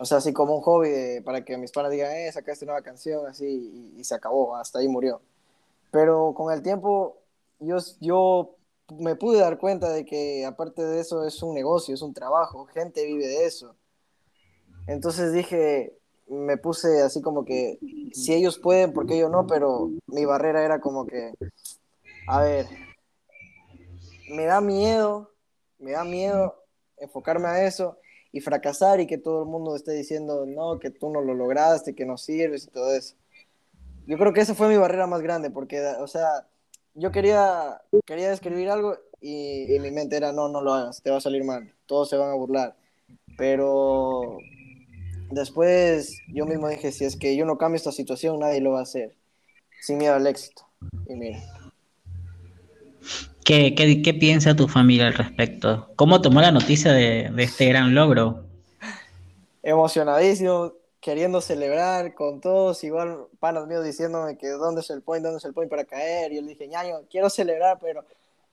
O 0.00 0.04
sea, 0.04 0.18
así 0.18 0.32
como 0.32 0.56
un 0.56 0.62
hobby 0.62 0.90
de- 0.90 1.22
para 1.22 1.44
que 1.44 1.56
mis 1.56 1.70
panas 1.70 1.92
digan, 1.92 2.10
eh, 2.10 2.32
sacaste 2.32 2.66
nueva 2.66 2.82
canción, 2.82 3.24
así, 3.26 3.46
y, 3.94 4.00
y 4.00 4.04
se 4.04 4.16
acabó, 4.16 4.56
hasta 4.56 4.80
ahí 4.80 4.88
murió. 4.88 5.20
Pero 5.92 6.34
con 6.34 6.52
el 6.52 6.60
tiempo, 6.62 7.18
yo, 7.60 7.76
yo 8.00 8.56
me 8.98 9.14
pude 9.14 9.38
dar 9.38 9.58
cuenta 9.58 9.90
de 9.92 10.04
que 10.04 10.44
aparte 10.44 10.82
de 10.84 11.00
eso 11.00 11.24
es 11.24 11.40
un 11.42 11.54
negocio, 11.54 11.94
es 11.94 12.02
un 12.02 12.12
trabajo, 12.14 12.66
gente 12.66 13.04
vive 13.06 13.28
de 13.28 13.46
eso. 13.46 13.76
Entonces 14.88 15.32
dije, 15.32 15.96
me 16.26 16.56
puse 16.56 17.02
así 17.02 17.22
como 17.22 17.44
que, 17.44 17.78
si 18.12 18.34
ellos 18.34 18.58
pueden, 18.58 18.92
¿por 18.92 19.06
qué 19.06 19.18
yo 19.18 19.28
no? 19.28 19.46
Pero 19.46 19.90
mi 20.06 20.24
barrera 20.24 20.64
era 20.64 20.80
como 20.80 21.06
que, 21.06 21.32
a 22.26 22.42
ver, 22.42 22.66
me 24.30 24.44
da 24.44 24.60
miedo, 24.60 25.30
me 25.78 25.92
da 25.92 26.04
miedo 26.04 26.62
enfocarme 26.98 27.48
a 27.48 27.66
eso 27.66 27.98
y 28.30 28.40
fracasar 28.40 29.00
y 29.00 29.06
que 29.06 29.18
todo 29.18 29.42
el 29.42 29.48
mundo 29.48 29.76
esté 29.76 29.92
diciendo, 29.92 30.46
no, 30.46 30.78
que 30.78 30.90
tú 30.90 31.10
no 31.10 31.20
lo 31.20 31.34
lograste, 31.34 31.94
que 31.94 32.06
no 32.06 32.16
sirves 32.16 32.64
y 32.64 32.70
todo 32.70 32.94
eso. 32.94 33.16
Yo 34.06 34.16
creo 34.18 34.32
que 34.32 34.40
esa 34.40 34.54
fue 34.54 34.68
mi 34.68 34.76
barrera 34.76 35.06
más 35.06 35.20
grande, 35.20 35.50
porque, 35.50 35.80
o 36.00 36.06
sea, 36.06 36.46
yo 36.94 37.12
quería, 37.12 37.82
quería 38.06 38.32
escribir 38.32 38.70
algo 38.70 38.96
y, 39.20 39.74
y 39.74 39.78
mi 39.80 39.90
mente 39.90 40.16
era, 40.16 40.32
no, 40.32 40.48
no 40.48 40.62
lo 40.62 40.72
hagas, 40.72 41.02
te 41.02 41.10
va 41.10 41.18
a 41.18 41.20
salir 41.20 41.44
mal, 41.44 41.72
todos 41.86 42.08
se 42.08 42.16
van 42.16 42.30
a 42.30 42.34
burlar. 42.34 42.76
Pero 43.36 44.38
después 45.30 46.18
yo 46.28 46.46
mismo 46.46 46.68
dije, 46.68 46.92
si 46.92 47.04
es 47.04 47.16
que 47.16 47.36
yo 47.36 47.44
no 47.44 47.58
cambio 47.58 47.76
esta 47.76 47.92
situación, 47.92 48.40
nadie 48.40 48.60
lo 48.60 48.72
va 48.72 48.80
a 48.80 48.84
hacer, 48.84 49.16
sin 49.80 49.98
miedo 49.98 50.14
al 50.14 50.26
éxito. 50.26 50.66
Y 51.06 51.14
mira. 51.14 51.61
¿Qué, 53.44 53.74
qué, 53.76 54.02
qué 54.02 54.14
piensa 54.14 54.56
tu 54.56 54.68
familia 54.68 55.06
al 55.06 55.14
respecto? 55.14 55.92
¿Cómo 55.96 56.20
tomó 56.22 56.40
la 56.40 56.52
noticia 56.52 56.92
de, 56.92 57.30
de 57.34 57.42
este 57.44 57.66
gran 57.66 57.94
logro? 57.94 58.46
emocionadísimo, 59.62 60.72
queriendo 61.00 61.40
celebrar 61.40 62.14
con 62.14 62.40
todos, 62.40 62.82
igual 62.84 63.26
panas 63.40 63.66
míos 63.66 63.84
diciéndome 63.84 64.36
que 64.38 64.48
dónde 64.50 64.80
es 64.80 64.90
el 64.90 65.02
point, 65.02 65.24
dónde 65.24 65.38
es 65.38 65.44
el 65.44 65.54
point 65.54 65.70
para 65.70 65.84
caer. 65.84 66.32
Y 66.32 66.36
yo 66.36 66.42
le 66.42 66.48
dije, 66.48 66.68
ñaño, 66.68 67.02
quiero 67.10 67.30
celebrar, 67.30 67.78
pero 67.80 68.04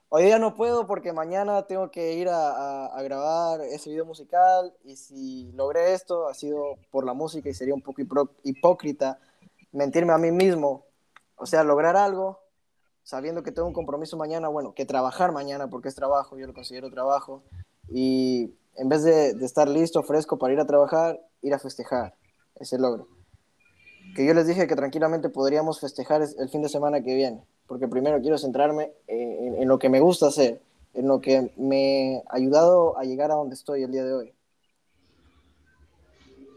hoy 0.09 0.25
día 0.25 0.39
no 0.39 0.55
puedo 0.55 0.87
porque 0.87 1.13
mañana 1.13 1.63
tengo 1.67 1.91
que 1.91 2.13
ir 2.13 2.29
a, 2.29 2.51
a- 2.51 2.87
a 2.97 3.03
grabar 3.03 3.61
ese 3.61 3.89
video 3.91 4.05
musical. 4.05 4.73
Y 4.83 4.95
si 4.97 5.51
logré 5.53 5.93
esto, 5.93 6.27
ha 6.27 6.33
sido 6.33 6.77
por 6.91 7.05
la 7.05 7.13
música 7.13 7.49
y 7.49 7.53
sería 7.53 7.73
un 7.75 7.81
poco 7.81 8.01
hipócrita 8.43 9.19
mentirme 9.71 10.13
a 10.13 10.17
mí 10.17 10.31
mismo. 10.31 10.85
O 11.35 11.45
sea, 11.45 11.63
lograr 11.63 11.95
algo 11.97 12.39
sabiendo 13.09 13.41
que 13.41 13.51
tengo 13.51 13.67
un 13.67 13.73
compromiso 13.73 14.17
mañana, 14.17 14.49
bueno, 14.49 14.73
que 14.75 14.85
trabajar 14.85 15.31
mañana 15.31 15.67
porque 15.67 15.87
es 15.87 15.95
trabajo, 15.95 16.37
yo 16.37 16.45
lo 16.45 16.53
considero 16.53 16.91
trabajo. 16.91 17.41
Y 17.87 18.53
en 18.75 18.87
vez 18.87 19.01
de, 19.03 19.29
estar 19.43 19.67
listo, 19.67 20.03
fresco 20.03 20.37
para 20.37 20.53
ir 20.53 20.59
a 20.59 20.67
trabajar, 20.67 21.19
ir 21.41 21.55
a 21.55 21.57
festejar 21.59 22.13
ese 22.59 22.77
logro. 22.77 23.07
Que 24.15 24.25
yo 24.27 24.35
les 24.35 24.45
dije 24.45 24.67
que 24.67 24.75
tranquilamente 24.75 25.29
podríamos 25.29 25.79
festejar 25.79 26.21
es- 26.21 26.37
el 26.37 26.49
fin 26.49 26.61
de 26.61 26.69
semana 26.69 27.01
que 27.01 27.15
viene, 27.15 27.43
porque 27.65 27.87
primero 27.87 28.21
quiero 28.21 28.37
centrarme 28.37 28.93
en, 29.07 29.31
en- 29.31 29.55
en 29.63 29.67
lo 29.67 29.79
que 29.79 29.89
me 29.89 30.01
gusta 30.01 30.27
hacer, 30.27 30.61
en 30.93 31.07
lo 31.07 31.19
que 31.19 31.51
me 31.57 32.21
ha 32.29 32.35
ayudado 32.35 32.95
a 32.95 33.05
llegar 33.05 33.31
a 33.31 33.35
donde 33.35 33.55
estoy 33.55 33.81
el 33.81 33.91
día 33.91 34.03
de 34.03 34.13
hoy. 34.13 34.33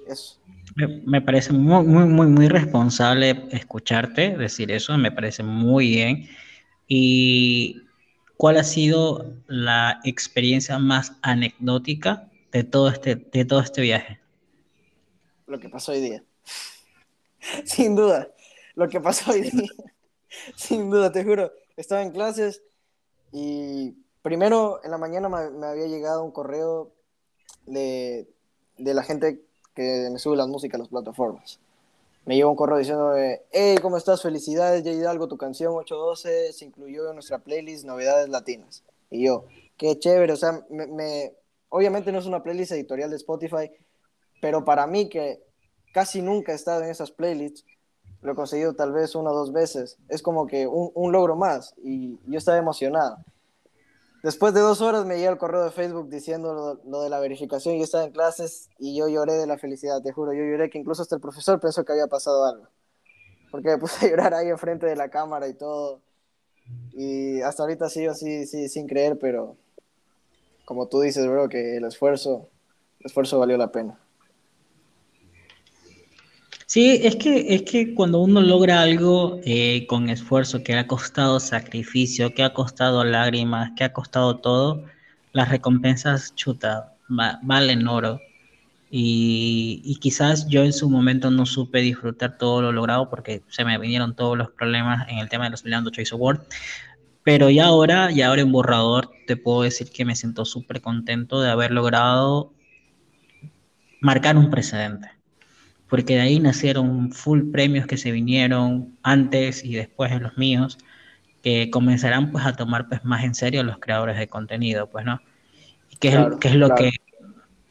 Eso. 0.06 0.40
Me, 0.76 0.86
me 1.04 1.20
parece 1.20 1.52
muy, 1.52 1.84
muy, 1.84 2.04
muy, 2.04 2.26
muy 2.26 2.48
responsable 2.48 3.46
escucharte 3.50 4.36
decir 4.36 4.70
eso, 4.70 4.96
me 4.96 5.12
parece 5.12 5.42
muy 5.42 5.88
bien. 5.88 6.28
¿Y 6.88 7.82
cuál 8.36 8.56
ha 8.56 8.64
sido 8.64 9.36
la 9.46 10.00
experiencia 10.04 10.78
más 10.78 11.12
anecdótica 11.22 12.28
de 12.50 12.64
todo 12.64 12.88
este, 12.88 13.16
de 13.16 13.44
todo 13.44 13.60
este 13.60 13.82
viaje? 13.82 14.20
Lo 15.46 15.60
que 15.60 15.68
pasó 15.68 15.92
hoy 15.92 16.00
día. 16.00 16.24
Sin 17.64 17.94
duda, 17.94 18.28
lo 18.74 18.88
que 18.88 19.00
pasó 19.00 19.30
hoy 19.32 19.42
día. 19.42 19.70
Sin 20.56 20.90
duda, 20.90 21.12
te 21.12 21.24
juro. 21.24 21.52
Estaba 21.76 22.02
en 22.02 22.10
clases 22.10 22.62
y 23.32 23.94
primero 24.22 24.80
en 24.84 24.90
la 24.90 24.98
mañana 24.98 25.28
me, 25.28 25.50
me 25.50 25.66
había 25.66 25.86
llegado 25.86 26.24
un 26.24 26.32
correo 26.32 26.92
de, 27.66 28.28
de 28.76 28.94
la 28.94 29.02
gente 29.02 29.44
que 29.74 30.08
me 30.10 30.18
sube 30.18 30.36
las 30.36 30.48
músicas 30.48 30.76
a 30.76 30.82
las 30.82 30.88
plataformas. 30.88 31.58
Me 32.24 32.36
llegó 32.36 32.50
un 32.50 32.56
correo 32.56 32.78
diciendo, 32.78 33.14
hey, 33.50 33.76
¿cómo 33.82 33.96
estás? 33.96 34.22
Felicidades, 34.22 34.84
Jay 34.84 34.94
Hidalgo, 34.96 35.26
tu 35.26 35.36
canción 35.36 35.74
812 35.74 36.52
se 36.52 36.64
incluyó 36.66 37.08
en 37.08 37.14
nuestra 37.14 37.38
playlist 37.38 37.84
Novedades 37.84 38.28
Latinas. 38.28 38.84
Y 39.10 39.24
yo, 39.24 39.44
qué 39.76 39.98
chévere, 39.98 40.32
o 40.32 40.36
sea, 40.36 40.64
me- 40.70 41.32
obviamente 41.68 42.12
no 42.12 42.18
es 42.20 42.26
una 42.26 42.42
playlist 42.42 42.72
editorial 42.72 43.10
de 43.10 43.16
Spotify, 43.16 43.70
pero 44.40 44.64
para 44.64 44.86
mí 44.86 45.08
que 45.08 45.42
casi 45.92 46.22
nunca 46.22 46.52
he 46.52 46.54
estado 46.54 46.82
en 46.84 46.90
esas 46.90 47.10
playlists, 47.10 47.64
lo 48.20 48.32
he 48.32 48.34
conseguido 48.36 48.74
tal 48.74 48.92
vez 48.92 49.16
una 49.16 49.30
o 49.32 49.34
dos 49.34 49.52
veces, 49.52 49.96
es 50.08 50.22
como 50.22 50.46
que 50.46 50.66
un, 50.68 50.92
un 50.94 51.10
logro 51.12 51.34
más 51.34 51.74
y 51.82 52.18
yo 52.26 52.38
estaba 52.38 52.56
emocionado. 52.58 53.16
Después 54.22 54.54
de 54.54 54.60
dos 54.60 54.80
horas 54.80 55.04
me 55.04 55.16
llega 55.16 55.30
el 55.30 55.38
correo 55.38 55.64
de 55.64 55.72
Facebook 55.72 56.08
diciendo 56.08 56.54
lo, 56.54 56.74
lo 56.88 57.02
de 57.02 57.10
la 57.10 57.18
verificación, 57.18 57.76
yo 57.76 57.82
estaba 57.82 58.04
en 58.04 58.12
clases 58.12 58.70
y 58.78 58.96
yo 58.96 59.08
lloré 59.08 59.32
de 59.34 59.46
la 59.48 59.58
felicidad, 59.58 60.00
te 60.00 60.12
juro, 60.12 60.32
yo 60.32 60.44
lloré 60.44 60.70
que 60.70 60.78
incluso 60.78 61.02
hasta 61.02 61.16
el 61.16 61.20
profesor 61.20 61.58
pensó 61.58 61.84
que 61.84 61.92
había 61.92 62.06
pasado 62.06 62.44
algo, 62.44 62.68
porque 63.50 63.70
me 63.70 63.78
puse 63.78 64.06
a 64.06 64.10
llorar 64.10 64.34
ahí 64.34 64.48
enfrente 64.48 64.86
de 64.86 64.94
la 64.94 65.08
cámara 65.08 65.48
y 65.48 65.54
todo, 65.54 66.02
y 66.92 67.40
hasta 67.40 67.64
ahorita 67.64 67.88
sigo 67.88 68.12
así, 68.12 68.46
sí, 68.46 68.68
sin 68.68 68.86
creer, 68.86 69.18
pero 69.18 69.56
como 70.64 70.86
tú 70.86 71.00
dices, 71.00 71.26
bro, 71.26 71.48
que 71.48 71.76
el 71.76 71.84
esfuerzo, 71.84 72.48
el 73.00 73.06
esfuerzo 73.06 73.40
valió 73.40 73.56
la 73.56 73.72
pena. 73.72 73.98
Sí, 76.72 77.00
es 77.02 77.16
que, 77.16 77.54
es 77.54 77.62
que 77.64 77.94
cuando 77.94 78.20
uno 78.20 78.40
logra 78.40 78.80
algo 78.80 79.38
eh, 79.44 79.86
con 79.86 80.08
esfuerzo, 80.08 80.62
que 80.64 80.74
ha 80.74 80.86
costado 80.86 81.38
sacrificio, 81.38 82.32
que 82.34 82.42
ha 82.42 82.54
costado 82.54 83.04
lágrimas, 83.04 83.72
que 83.76 83.84
ha 83.84 83.92
costado 83.92 84.38
todo, 84.40 84.86
las 85.32 85.50
recompensas, 85.50 86.34
chuta, 86.34 86.94
va- 87.10 87.38
valen 87.42 87.86
oro. 87.86 88.20
Y, 88.90 89.98
quizás 90.00 90.48
yo 90.48 90.64
en 90.64 90.72
su 90.72 90.90
momento 90.90 91.30
no 91.30 91.46
supe 91.46 91.80
disfrutar 91.80 92.38
todo 92.38 92.62
lo 92.62 92.72
logrado 92.72 93.10
porque 93.10 93.42
se 93.48 93.64
me 93.64 93.78
vinieron 93.78 94.16
todos 94.16 94.38
los 94.38 94.50
problemas 94.50 95.08
en 95.10 95.18
el 95.18 95.28
tema 95.28 95.44
de 95.44 95.50
los 95.50 95.64
Milano 95.64 95.90
Choice 95.90 96.14
Award. 96.14 96.40
Pero 97.24 97.50
ya 97.50 97.66
ahora, 97.66 98.10
ya 98.12 98.28
ahora 98.28 98.42
en 98.42 98.52
borrador, 98.52 99.10
te 99.26 99.36
puedo 99.36 99.62
decir 99.62 99.90
que 99.92 100.04
me 100.06 100.16
siento 100.16 100.44
súper 100.46 100.80
contento 100.82 101.40
de 101.42 101.50
haber 101.50 101.72
logrado 101.72 102.52
marcar 104.00 104.36
un 104.36 104.50
precedente 104.50 105.21
porque 105.92 106.14
de 106.14 106.22
ahí 106.22 106.40
nacieron 106.40 107.12
full 107.12 107.50
premios 107.52 107.86
que 107.86 107.98
se 107.98 108.12
vinieron 108.12 108.96
antes 109.02 109.62
y 109.62 109.74
después 109.74 110.10
de 110.10 110.20
los 110.20 110.38
míos. 110.38 110.78
que 111.42 111.70
comenzarán 111.70 112.32
pues 112.32 112.46
a 112.46 112.54
tomar 112.54 112.88
pues 112.88 113.04
más 113.04 113.24
en 113.24 113.34
serio 113.34 113.62
los 113.62 113.78
creadores 113.78 114.18
de 114.18 114.28
contenido, 114.28 114.88
pues, 114.90 115.04
¿no? 115.04 115.20
¿Qué 116.00 116.08
es, 116.08 116.18
qué 116.40 116.48
es 116.48 116.54
lo 116.54 116.74
que, 116.74 116.92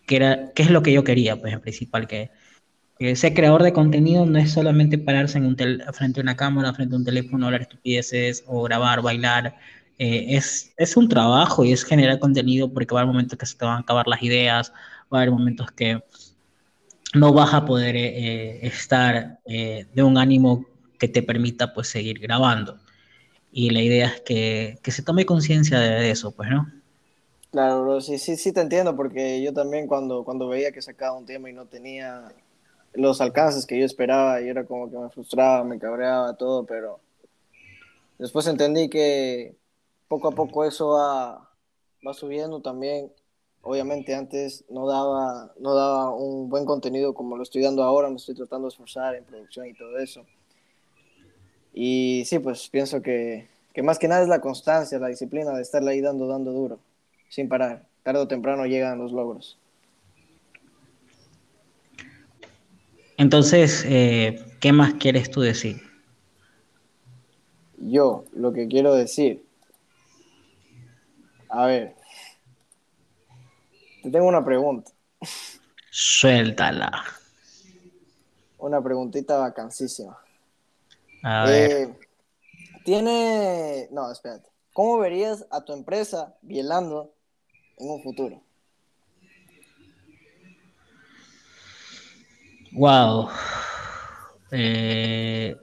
que, 0.06 0.16
era, 0.18 0.52
qué 0.54 0.64
es 0.64 0.70
lo 0.72 0.84
que 0.84 0.94
yo 0.94 1.04
quería, 1.04 1.42
pues, 1.42 1.54
en 1.54 1.62
principal, 1.62 2.08
que, 2.08 2.30
que 3.00 3.16
ser 3.16 3.34
creador 3.34 3.64
de 3.64 3.74
contenido 3.74 4.26
no 4.28 4.38
es 4.40 4.52
solamente 4.52 5.00
pararse 5.00 5.40
en 5.40 5.46
un 5.48 5.58
frente 5.94 6.20
a 6.20 6.24
una 6.24 6.36
cámara, 6.38 6.74
frente 6.76 6.96
a 6.96 7.00
un 7.00 7.06
teléfono, 7.06 7.48
hablar 7.48 7.62
estupideces 7.62 8.44
o 8.48 8.64
grabar, 8.64 9.02
bailar, 9.02 9.56
eh, 9.98 10.38
es, 10.38 10.74
es 10.78 10.96
un 10.96 11.10
trabajo 11.10 11.66
y 11.66 11.72
es 11.74 11.84
generar 11.84 12.20
contenido 12.20 12.72
porque 12.72 12.94
va 12.94 13.02
a 13.02 13.04
haber 13.04 13.14
momentos 13.14 13.40
que 13.40 13.48
se 13.48 13.58
te 13.58 13.66
van 13.66 13.78
a 13.78 13.80
acabar 13.80 14.08
las 14.08 14.22
ideas, 14.22 14.72
va 15.12 15.20
a 15.20 15.22
haber 15.24 15.32
momentos 15.32 15.72
que 15.72 16.04
no 17.14 17.34
vas 17.34 17.54
a 17.54 17.66
poder 17.66 17.96
eh, 17.96 18.06
eh, 18.06 18.60
estar 18.64 19.40
de 19.46 20.04
un 20.04 20.18
ánimo 20.18 20.66
que 20.98 21.08
te 21.08 21.24
permita 21.24 21.74
pues 21.74 21.90
seguir 21.90 22.20
grabando. 22.20 22.78
Y 23.52 23.72
la 23.72 23.82
idea 23.82 24.08
es 24.08 24.22
que, 24.22 24.78
que 24.82 24.92
se 24.92 25.04
tome 25.04 25.26
conciencia 25.26 25.80
de, 25.80 26.10
eso, 26.10 26.32
pues, 26.32 26.50
¿no? 26.50 26.72
Claro, 27.52 27.82
bro, 27.82 28.02
sí, 28.02 28.18
sí, 28.18 28.38
sí 28.38 28.54
te 28.54 28.62
entiendo, 28.62 28.96
porque 28.96 29.42
yo 29.42 29.52
también 29.52 29.88
cuando, 29.88 30.24
cuando 30.24 30.48
veía 30.48 30.72
que 30.72 30.82
sacaba 30.82 31.18
un 31.18 31.26
tema 31.26 31.50
y 31.50 31.54
no 31.54 31.66
tenía 31.66 32.32
los 32.94 33.20
alcances 33.20 33.66
que 33.66 33.78
yo 33.78 33.86
esperaba, 33.86 34.42
y 34.42 34.48
era 34.48 34.66
como 34.66 34.90
que 34.90 34.98
me 34.98 35.10
frustraba, 35.10 35.64
me 35.64 35.80
cabreaba, 35.80 36.38
todo, 36.38 36.66
pero 36.66 37.00
después 38.18 38.48
entendí 38.48 38.88
que 38.88 39.58
poco 40.08 40.30
a 40.30 40.32
poco 40.32 40.64
eso 40.64 40.90
va, 40.90 41.50
va 42.06 42.14
subiendo 42.14 42.62
también. 42.62 43.12
Obviamente 43.64 44.16
antes 44.16 44.64
no 44.70 44.88
daba, 44.88 45.54
no 45.60 45.76
daba 45.76 46.10
un 46.16 46.50
buen 46.50 46.66
contenido 46.66 47.14
como 47.14 47.38
lo 47.38 47.44
estoy 47.44 47.62
dando 47.62 47.84
ahora, 47.84 48.10
me 48.10 48.16
estoy 48.16 48.34
tratando 48.34 48.68
de 48.68 48.74
esforzar 48.74 49.16
en 49.16 49.24
producción 49.24 49.68
y 49.68 49.74
todo 49.74 50.00
eso. 50.00 50.26
Y 51.74 52.24
sí, 52.26 52.40
pues 52.40 52.68
pienso 52.70 53.02
que, 53.02 53.48
que 53.74 53.84
más 53.84 54.00
que 54.00 54.08
nada 54.08 54.24
es 54.24 54.28
la 54.28 54.42
constancia, 54.42 54.98
la 55.00 55.08
disciplina 55.08 55.52
de 55.52 55.62
estarle 55.62 55.92
ahí 55.92 56.02
dando, 56.02 56.28
dando 56.28 56.52
duro, 56.52 56.80
sin 57.30 57.48
parar. 57.48 57.86
Tarde 58.04 58.22
o 58.22 58.28
temprano 58.28 58.66
llegan 58.66 58.98
los 58.98 59.12
logros. 59.12 59.58
Entonces, 63.18 63.86
eh, 63.88 64.44
¿qué 64.60 64.72
más 64.74 64.96
quieres 64.96 65.30
tú 65.30 65.42
decir? 65.42 65.82
Yo, 67.78 68.26
lo 68.34 68.54
que 68.54 68.68
quiero 68.68 68.96
decir 68.96 69.44
a 71.52 71.66
ver. 71.66 71.96
Te 74.02 74.10
tengo 74.10 74.28
una 74.28 74.44
pregunta. 74.44 74.92
Suéltala. 75.92 77.04
Una 78.58 78.82
preguntita 78.82 79.38
vacancísima. 79.38 80.18
A 81.24 81.46
ver. 81.46 81.72
Eh, 81.72 82.00
tiene. 82.84 83.88
No, 83.92 84.12
espérate. 84.12 84.50
¿Cómo 84.74 84.98
verías 84.98 85.46
a 85.52 85.64
tu 85.64 85.74
empresa 85.74 86.34
bielando 86.42 87.14
en 87.78 87.90
un 87.90 88.02
futuro? 88.02 88.42
Wow. 92.72 93.30
Eh, 94.52 95.58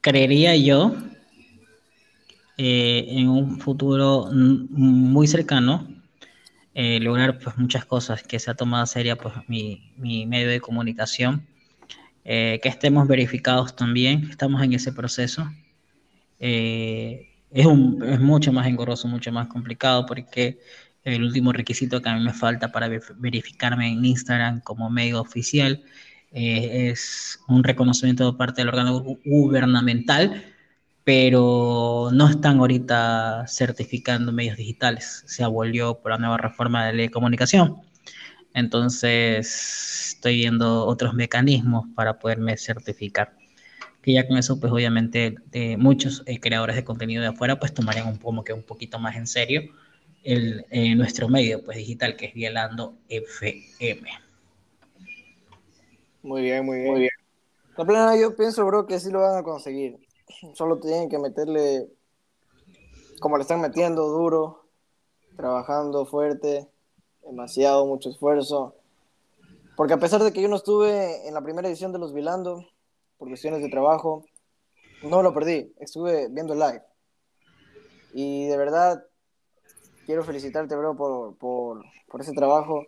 creería 0.00 0.54
yo 0.56 0.94
eh, 2.58 3.06
en 3.08 3.28
un 3.28 3.58
futuro 3.58 4.28
muy 4.30 5.26
cercano 5.26 5.91
eh, 6.74 7.00
lograr 7.00 7.38
pues 7.38 7.56
muchas 7.58 7.84
cosas, 7.84 8.22
que 8.22 8.38
se 8.38 8.50
ha 8.50 8.54
tomado 8.54 8.86
seria 8.86 9.16
pues 9.16 9.34
mi, 9.48 9.92
mi 9.96 10.26
medio 10.26 10.48
de 10.48 10.60
comunicación, 10.60 11.46
eh, 12.24 12.60
que 12.62 12.68
estemos 12.68 13.06
verificados 13.08 13.76
también, 13.76 14.28
estamos 14.30 14.62
en 14.62 14.72
ese 14.74 14.92
proceso. 14.92 15.50
es, 16.38 17.66
un, 17.66 18.02
es 18.06 18.20
mucho 18.20 18.52
más 18.52 18.66
engorroso, 18.66 19.08
mucho 19.08 19.32
más 19.32 19.48
complicado 19.48 20.06
porque 20.06 20.58
el 21.04 21.22
último 21.24 21.52
requisito 21.52 22.00
que 22.00 22.08
a 22.08 22.16
mí 22.16 22.24
me 22.24 22.32
falta 22.32 22.72
para 22.72 22.88
verificarme 23.16 23.88
en 23.88 24.04
Instagram 24.04 24.60
como 24.60 24.90
medio 24.90 25.20
oficial 25.20 25.82
es 26.32 27.38
un 27.48 27.62
reconocimiento 27.62 28.30
de 28.32 28.38
parte 28.38 28.62
del 28.62 28.68
órgano 28.68 29.00
gubernamental 29.24 30.51
pero 31.04 32.10
no 32.12 32.28
están 32.28 32.58
ahorita 32.58 33.46
certificando 33.48 34.32
medios 34.32 34.56
digitales. 34.56 35.24
Se 35.26 35.42
abolió 35.42 35.98
por 35.98 36.12
la 36.12 36.18
nueva 36.18 36.36
reforma 36.36 36.86
de 36.86 36.92
ley 36.92 37.06
de 37.06 37.12
comunicación. 37.12 37.82
Entonces, 38.54 40.14
estoy 40.14 40.36
viendo 40.36 40.86
otros 40.86 41.14
mecanismos 41.14 41.86
para 41.94 42.18
poderme 42.18 42.56
certificar. 42.56 43.34
Que 44.02 44.12
ya 44.14 44.26
con 44.26 44.36
eso, 44.36 44.60
pues 44.60 44.72
obviamente, 44.72 45.36
muchos 45.78 46.22
eh, 46.26 46.40
creadores 46.40 46.76
de 46.76 46.84
contenido 46.84 47.22
de 47.22 47.28
afuera, 47.28 47.58
pues 47.58 47.72
tomarían 47.72 48.08
un, 48.08 48.16
como 48.18 48.44
que 48.44 48.52
un 48.52 48.62
poquito 48.62 48.98
más 48.98 49.16
en 49.16 49.26
serio 49.26 49.62
el, 50.24 50.64
eh, 50.70 50.94
nuestro 50.94 51.28
medio 51.28 51.64
pues, 51.64 51.76
digital, 51.78 52.16
que 52.16 52.26
es 52.26 52.34
Violando 52.34 52.98
FM. 53.08 54.08
Muy 56.22 56.42
bien, 56.42 56.64
muy 56.64 56.78
bien. 56.78 56.90
Muy 56.90 57.00
bien. 57.00 57.12
La 57.76 57.84
plena, 57.84 58.16
yo 58.16 58.36
pienso, 58.36 58.64
bro, 58.66 58.86
que 58.86 59.00
sí 59.00 59.10
lo 59.10 59.20
van 59.20 59.38
a 59.38 59.42
conseguir. 59.42 59.98
Solo 60.54 60.78
tienen 60.78 61.08
que 61.08 61.18
meterle, 61.18 61.88
como 63.20 63.36
le 63.36 63.42
están 63.42 63.60
metiendo, 63.60 64.08
duro, 64.08 64.64
trabajando 65.36 66.06
fuerte, 66.06 66.68
demasiado, 67.24 67.86
mucho 67.86 68.10
esfuerzo. 68.10 68.74
Porque 69.76 69.94
a 69.94 69.98
pesar 69.98 70.22
de 70.22 70.32
que 70.32 70.42
yo 70.42 70.48
no 70.48 70.56
estuve 70.56 71.26
en 71.26 71.34
la 71.34 71.42
primera 71.42 71.68
edición 71.68 71.92
de 71.92 71.98
Los 71.98 72.12
Vilando, 72.12 72.66
por 73.18 73.28
cuestiones 73.28 73.62
de 73.62 73.70
trabajo, 73.70 74.24
no 75.02 75.22
lo 75.22 75.32
perdí, 75.32 75.72
estuve 75.80 76.28
viendo 76.28 76.54
live. 76.54 76.82
Y 78.14 78.46
de 78.46 78.56
verdad, 78.56 79.04
quiero 80.06 80.24
felicitarte, 80.24 80.76
bro, 80.76 80.96
por, 80.96 81.36
por, 81.36 81.82
por 82.08 82.20
ese 82.20 82.32
trabajo, 82.32 82.84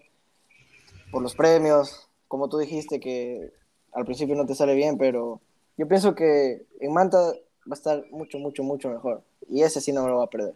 por 1.10 1.22
los 1.22 1.34
premios, 1.34 2.08
como 2.28 2.48
tú 2.48 2.58
dijiste 2.58 3.00
que 3.00 3.52
al 3.92 4.04
principio 4.04 4.34
no 4.34 4.44
te 4.44 4.54
sale 4.54 4.74
bien, 4.74 4.98
pero 4.98 5.40
yo 5.76 5.88
pienso 5.88 6.14
que 6.14 6.66
en 6.80 6.92
Manta 6.92 7.18
va 7.18 7.72
a 7.72 7.74
estar 7.74 8.04
mucho, 8.10 8.38
mucho, 8.38 8.62
mucho 8.62 8.88
mejor. 8.90 9.24
Y 9.48 9.62
ese 9.62 9.80
sí 9.80 9.92
no 9.92 10.02
me 10.02 10.08
lo 10.08 10.18
va 10.18 10.24
a 10.24 10.30
perder. 10.30 10.54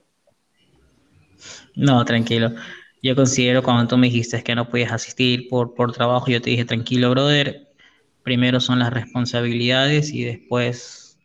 No, 1.75 2.05
tranquilo. 2.05 2.53
Yo 3.03 3.15
considero 3.15 3.63
cuando 3.63 3.87
tú 3.87 3.97
me 3.97 4.09
dijiste 4.09 4.43
que 4.43 4.55
no 4.55 4.69
podías 4.69 4.93
asistir 4.93 5.49
por, 5.49 5.75
por 5.75 5.93
trabajo, 5.93 6.27
yo 6.29 6.41
te 6.41 6.51
dije, 6.51 6.65
tranquilo, 6.65 7.11
brother. 7.11 7.69
Primero 8.23 8.61
son 8.61 8.81
las 8.81 8.93
responsabilidades 8.93 10.13
y 10.13 10.25
después 10.25 11.19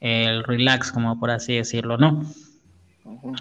el 0.00 0.44
relax, 0.44 0.90
como 0.92 1.18
por 1.20 1.30
así 1.30 1.56
decirlo, 1.56 1.96
¿no? 1.96 2.24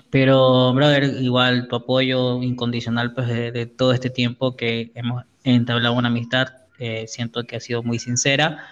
Pero, 0.10 0.74
brother, 0.74 1.04
igual 1.22 1.68
tu 1.68 1.78
apoyo 1.78 2.42
incondicional 2.44 3.14
pues, 3.14 3.28
de, 3.28 3.66
todo 3.66 3.94
este 3.94 4.10
tiempo 4.10 4.56
que 4.56 4.92
hemos 4.94 5.24
entablado 5.44 5.96
una 5.96 6.10
amistad, 6.10 6.48
eh, 6.80 7.06
siento 7.08 7.46
que 7.46 7.56
ha 7.56 7.60
sido 7.60 7.82
muy 7.82 7.98
sincera 7.98 8.64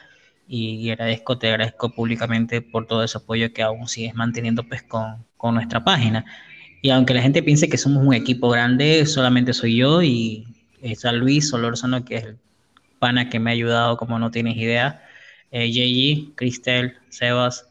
y, 0.48 0.90
agradezco, 0.90 1.38
te 1.38 1.50
agradezco 1.50 1.90
públicamente 1.92 2.62
por 2.62 2.88
todo 2.88 3.04
ese 3.04 3.18
apoyo 3.18 3.54
que 3.54 3.64
aún 3.64 3.88
sigues 3.88 4.16
manteniendo 4.16 4.64
pues 4.64 4.84
con, 4.84 5.26
con 5.38 5.56
nuestra 5.56 5.84
página. 5.84 6.26
Y 6.82 6.90
aunque 6.90 7.14
la 7.14 7.22
gente 7.22 7.44
piense 7.44 7.70
que 7.70 7.78
somos 7.78 8.06
un 8.06 8.14
equipo 8.14 8.50
grande, 8.50 9.06
solamente 9.06 9.54
soy 9.54 9.78
yo 9.78 10.02
y 10.02 10.46
está 10.82 11.12
Luis 11.12 11.50
Solorzano, 11.50 12.04
que 12.04 12.16
es 12.18 12.24
el 12.26 12.38
pana 13.00 13.30
que 13.30 13.40
me 13.40 13.52
ha 13.52 13.54
ayudado 13.54 13.98
como 13.98 14.20
no 14.20 14.32
tienes 14.32 14.58
idea, 14.58 15.04
eh, 15.52 16.32
Cristel, 16.36 16.98
Sebas, 17.10 17.68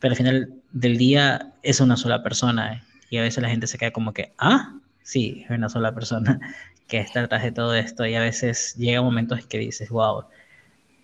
pero 0.00 0.12
al 0.12 0.16
final 0.16 0.54
del 0.72 0.98
día 0.98 1.52
es 1.62 1.80
una 1.80 1.96
sola 1.96 2.22
persona 2.22 2.74
eh, 2.74 2.82
y 3.10 3.18
a 3.18 3.22
veces 3.22 3.42
la 3.42 3.48
gente 3.48 3.66
se 3.66 3.78
queda 3.78 3.90
como 3.90 4.12
que, 4.12 4.32
ah, 4.38 4.74
sí, 5.02 5.44
es 5.44 5.50
una 5.50 5.68
sola 5.68 5.94
persona 5.94 6.40
que 6.88 6.98
está 6.98 7.22
detrás 7.22 7.42
de 7.42 7.52
todo 7.52 7.74
esto 7.74 8.06
y 8.06 8.14
a 8.14 8.20
veces 8.20 8.74
llega 8.76 9.02
momentos 9.02 9.46
que 9.46 9.58
dices, 9.58 9.88
wow, 9.90 10.24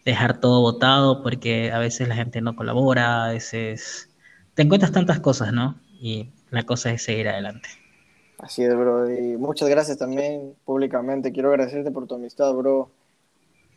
dejar 0.05 0.41
todo 0.41 0.61
votado 0.61 1.23
porque 1.23 1.73
a 1.73 1.79
veces 1.79 2.09
la 2.09 2.15
gente 2.15 2.41
no 2.41 2.57
colabora, 2.57 3.27
a 3.27 3.33
veces 3.33 4.09
te 4.55 4.63
encuentras 4.63 4.93
tantas 4.93 5.21
cosas, 5.21 5.53
¿no? 5.53 5.79
Y 6.01 6.31
la 6.51 6.65
cosa 6.65 6.91
es 6.91 7.03
seguir 7.03 7.29
adelante. 7.29 7.69
Así 8.39 8.63
es, 8.63 8.75
bro. 8.75 9.11
Y 9.11 9.37
muchas 9.37 9.69
gracias 9.69 9.99
también 9.99 10.55
públicamente. 10.65 11.33
Quiero 11.33 11.51
agradecerte 11.51 11.91
por 11.91 12.07
tu 12.07 12.15
amistad, 12.15 12.53
bro. 12.55 12.91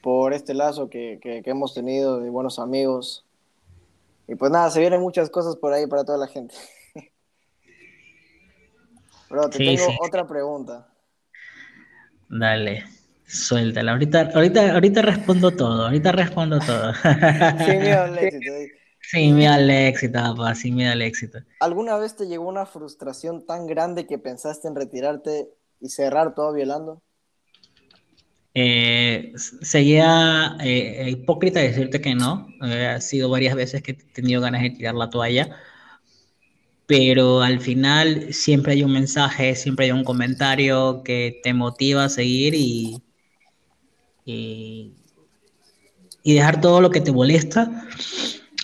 Por 0.02 0.34
este 0.34 0.54
lazo 0.54 0.90
que, 0.90 1.20
que, 1.22 1.42
hemos 1.46 1.74
tenido 1.74 2.20
de 2.20 2.30
buenos 2.30 2.60
amigos. 2.60 3.26
Y 4.28 4.36
pues 4.36 4.52
nada, 4.52 4.70
se 4.70 4.80
vienen 4.80 5.02
muchas 5.02 5.30
cosas 5.30 5.56
por 5.56 5.74
ahí 5.74 5.88
para 5.88 6.04
toda 6.04 6.18
la 6.18 6.28
gente. 6.28 6.56
bro, 9.30 9.50
te 9.50 9.58
tengo 9.58 9.88
otra 10.00 10.28
pregunta. 10.28 10.88
Dale. 12.30 13.01
Suéltala, 13.32 13.94
ahorita, 13.94 14.32
ahorita, 14.36 14.74
ahorita 14.74 15.02
respondo 15.04 15.52
todo, 15.52 15.86
ahorita 15.86 16.12
respondo 16.12 16.60
todo. 16.60 16.92
Sí, 17.66 17.78
miedo 17.78 18.04
al 18.04 18.18
éxito. 18.18 18.52
Sí, 19.00 19.32
miedo 19.32 19.54
al 19.54 19.70
éxito, 19.70 20.20
papá, 20.20 20.54
sí, 20.54 20.72
miedo 20.72 20.92
al 20.92 21.02
éxito. 21.02 21.40
¿Alguna 21.62 21.98
vez 21.98 22.18
te 22.18 22.28
llegó 22.28 22.46
una 22.50 22.66
frustración 22.66 23.46
tan 23.46 23.68
grande 23.68 24.06
que 24.06 24.18
pensaste 24.18 24.68
en 24.68 24.76
retirarte 24.76 25.48
y 25.80 25.88
cerrar 25.88 26.36
todo 26.36 26.52
violando? 26.54 27.02
Eh, 28.54 29.32
sería 29.62 30.58
eh, 30.62 31.12
hipócrita 31.12 31.62
decirte 31.62 32.02
que 32.02 32.16
no. 32.16 32.50
Eh, 32.64 32.88
ha 32.88 33.00
sido 33.00 33.30
varias 33.30 33.56
veces 33.56 33.82
que 33.82 33.92
he 33.92 33.96
tenido 33.96 34.42
ganas 34.42 34.62
de 34.62 34.72
tirar 34.72 34.96
la 34.96 35.10
toalla, 35.10 35.56
pero 36.86 37.42
al 37.42 37.62
final 37.62 38.34
siempre 38.34 38.74
hay 38.74 38.84
un 38.84 38.92
mensaje, 38.92 39.56
siempre 39.56 39.86
hay 39.86 39.92
un 39.94 40.04
comentario 40.04 41.02
que 41.04 41.40
te 41.44 41.54
motiva 41.54 42.04
a 42.04 42.10
seguir 42.10 42.54
y, 42.56 43.02
y, 44.26 44.94
y 46.24 46.34
dejar 46.34 46.62
todo 46.62 46.82
lo 46.82 46.90
que 46.90 47.02
te 47.02 47.12
molesta, 47.12 47.88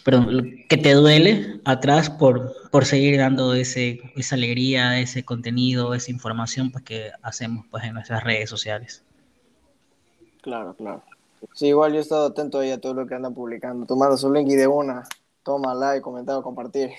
perdón, 0.04 0.56
que 0.70 0.78
te 0.78 0.94
duele 0.94 1.60
atrás 1.66 2.10
por, 2.10 2.54
por 2.72 2.86
seguir 2.86 3.18
dando 3.18 3.54
ese, 3.54 4.00
esa 4.16 4.36
alegría, 4.36 5.00
ese 5.00 5.24
contenido, 5.24 5.94
esa 5.94 6.12
información 6.12 6.72
pues, 6.72 6.84
que 6.84 7.12
hacemos 7.22 7.66
pues, 7.70 7.84
en 7.84 7.94
nuestras 7.94 8.24
redes 8.24 8.50
sociales. 8.50 9.04
Claro, 10.42 10.76
claro. 10.76 11.04
Sí, 11.54 11.68
igual 11.68 11.92
yo 11.92 12.00
he 12.00 12.02
estado 12.02 12.28
atento 12.28 12.60
ahí 12.60 12.72
a 12.72 12.80
todo 12.80 12.94
lo 12.94 13.06
que 13.06 13.16
andan 13.16 13.34
publicando. 13.34 13.86
Tomando 13.86 14.18
su 14.18 14.32
link 14.32 14.48
y 14.50 14.56
de 14.56 14.68
una, 14.68 15.04
toma 15.44 15.76
like, 15.76 16.02
comentado, 16.02 16.42
compartir. 16.42 16.92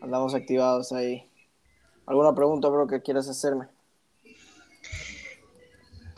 Andamos 0.00 0.34
activados 0.34 0.92
ahí. 0.92 1.28
¿Alguna 2.06 2.34
pregunta, 2.34 2.68
bro, 2.68 2.86
que 2.86 3.02
quieras 3.02 3.28
hacerme? 3.28 3.66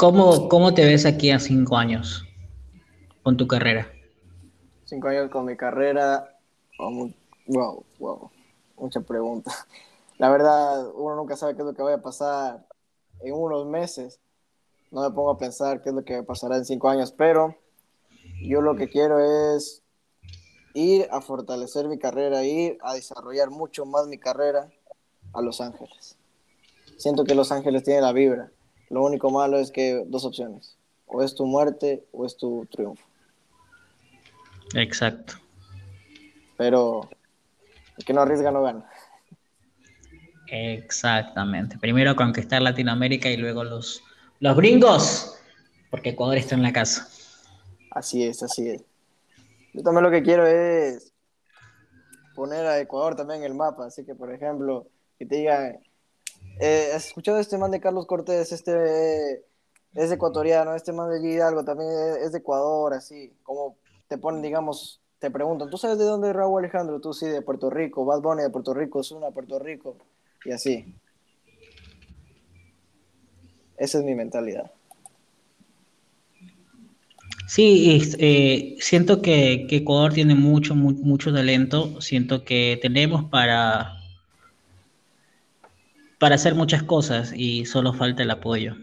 ¿Cómo, 0.01 0.49
cómo 0.49 0.75
te 0.75 0.85
ves 0.85 1.05
aquí 1.05 1.31
a 1.31 1.39
cinco 1.39 1.77
años 1.77 2.25
con 3.23 3.37
tu 3.37 3.47
carrera? 3.47 3.93
Cinco 4.87 5.09
años 5.09 5.31
con 5.31 5.45
mi 5.45 5.57
carrera. 5.57 6.37
wow, 6.79 7.85
wow. 7.99 8.31
Mucha 8.79 9.01
pregunta. 9.03 9.53
La 10.19 10.31
verdad, 10.31 10.89
uno 10.95 11.17
nunca 11.17 11.37
sabe 11.37 11.55
qué 11.55 11.61
es 11.61 11.67
lo 11.67 11.75
que 11.75 11.83
vaya 11.83 11.97
a 11.97 12.03
pasar 12.03 12.67
en 13.21 13.35
unos 13.35 13.67
meses 13.67 14.19
no 14.91 15.03
me 15.03 15.11
pongo 15.15 15.31
a 15.31 15.39
pensar 15.39 15.83
qué 15.83 15.91
es 15.91 15.95
lo 15.95 16.05
que 16.05 16.23
pasará 16.23 16.57
en 16.57 16.65
cinco 16.65 16.89
años, 16.89 17.13
pero 17.13 17.57
yo 18.43 18.61
lo 18.61 18.75
que 18.75 18.89
quiero 18.89 19.21
es 19.55 19.83
ir 20.75 21.07
a 21.11 21.21
fortalecer 21.21 21.87
mi 21.89 21.99
carrera, 21.99 22.45
ir 22.45 22.79
a 22.83 22.95
desarrollar 22.95 23.51
mucho 23.51 23.87
más 23.87 24.09
mi 24.09 24.19
carrera 24.19 24.69
a 25.33 25.43
Los 25.43 25.61
Ángeles. 25.61 26.17
Siento 26.97 27.25
que 27.25 27.35
Los 27.35 27.53
Ángeles 27.53 27.85
tiene 27.85 28.01
la 28.01 28.13
vibra. 28.13 28.51
Lo 28.91 29.03
único 29.03 29.31
malo 29.31 29.59
es 29.59 29.71
que 29.71 30.05
dos 30.07 30.25
opciones, 30.25 30.77
o 31.07 31.23
es 31.23 31.35
tu 31.35 31.47
muerte 31.47 32.05
o 32.13 32.27
es 32.27 32.37
tu 32.37 32.67
triunfo. 32.71 33.05
Exacto. 34.75 35.35
Pero 36.57 37.09
el 37.97 38.05
que 38.05 38.13
no 38.13 38.21
arriesga 38.21 38.51
no 38.51 38.63
gana. 38.63 38.89
Exactamente. 40.49 41.79
Primero 41.79 42.15
conquistar 42.17 42.61
Latinoamérica 42.61 43.31
y 43.31 43.37
luego 43.37 43.65
los 43.65 44.03
los 44.41 44.57
gringos, 44.57 45.39
porque 45.91 46.11
Ecuador 46.11 46.39
está 46.39 46.55
en 46.55 46.63
la 46.63 46.73
casa. 46.73 47.07
Así 47.91 48.25
es, 48.25 48.43
así 48.43 48.71
es. 48.71 48.83
Yo 49.75 49.83
también 49.83 50.03
lo 50.03 50.11
que 50.11 50.23
quiero 50.23 50.47
es 50.47 51.13
poner 52.35 52.65
a 52.67 52.81
Ecuador 52.81 53.15
también 53.15 53.41
en 53.41 53.47
el 53.51 53.55
mapa, 53.55 53.87
así 53.87 54.05
que 54.05 54.15
por 54.15 54.33
ejemplo, 54.33 54.87
que 55.19 55.27
te 55.27 55.37
digan, 55.37 55.79
eh, 56.61 56.93
¿has 56.95 57.07
escuchado 57.07 57.39
este 57.39 57.59
man 57.59 57.71
de 57.71 57.81
Carlos 57.81 58.07
Cortés? 58.07 58.53
Este 58.53 59.45
es 59.95 60.13
ecuatoriano, 60.13 60.75
este 60.75 60.93
man 60.93 61.11
de 61.11 61.29
Hidalgo 61.29 61.65
también 61.65 61.91
es 62.23 62.33
de 62.33 62.39
Ecuador, 62.39 62.95
así, 62.95 63.33
como 63.43 63.77
te 64.09 64.19
ponen, 64.19 64.43
digamos, 64.43 65.01
te 65.19 65.31
preguntan, 65.31 65.69
¿tú 65.71 65.77
sabes 65.77 65.99
de 65.99 66.05
dónde 66.05 66.31
es 66.31 66.37
Raúl 66.37 66.61
Alejandro? 66.61 67.01
Tú 67.01 67.13
sí, 67.13 67.27
de 67.27 67.43
Puerto 67.43 67.71
Rico, 67.71 68.05
Bad 68.05 68.21
Bunny 68.21 68.43
de 68.43 68.51
Puerto 68.51 68.73
Rico, 68.73 69.03
Zuna 69.03 69.31
Puerto 69.31 69.59
Rico, 69.59 69.97
y 70.45 70.53
así. 70.53 70.95
Esa 73.77 73.99
es 73.99 74.05
mi 74.05 74.15
mentalidad. 74.15 74.71
Sí, 77.51 78.01
eh, 78.19 78.77
siento 78.79 79.21
que, 79.21 79.67
Ecuador 79.69 80.13
tiene 80.13 80.37
mucho, 80.37 80.77
mucho 80.77 81.33
talento. 81.33 82.01
Siento 82.01 82.45
que 82.45 82.79
tenemos 82.81 83.25
para, 83.25 84.00
para 86.21 86.37
hacer 86.37 86.55
muchas 86.55 86.85
cosas 86.85 87.33
y 87.35 87.65
solo 87.67 87.93
falta 87.93 88.23
el 88.23 88.31
apoyo. 88.31 88.77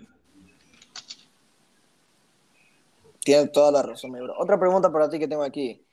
Tienes 3.24 3.52
toda 3.54 3.72
la 3.72 3.82
razón, 3.82 4.12
mi 4.12 4.20
bro. 4.20 4.34
Otra 4.38 4.60
pregunta 4.60 4.92
para 4.92 5.10
ti 5.10 5.20
que 5.20 5.30
tengo 5.30 5.44
aquí. 5.44 5.86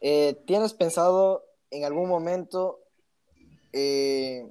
Eh, 0.00 0.40
¿Tienes 0.46 0.72
pensado 0.72 1.44
en 1.70 1.84
algún 1.84 2.08
momento 2.08 2.78
eh, 3.74 4.50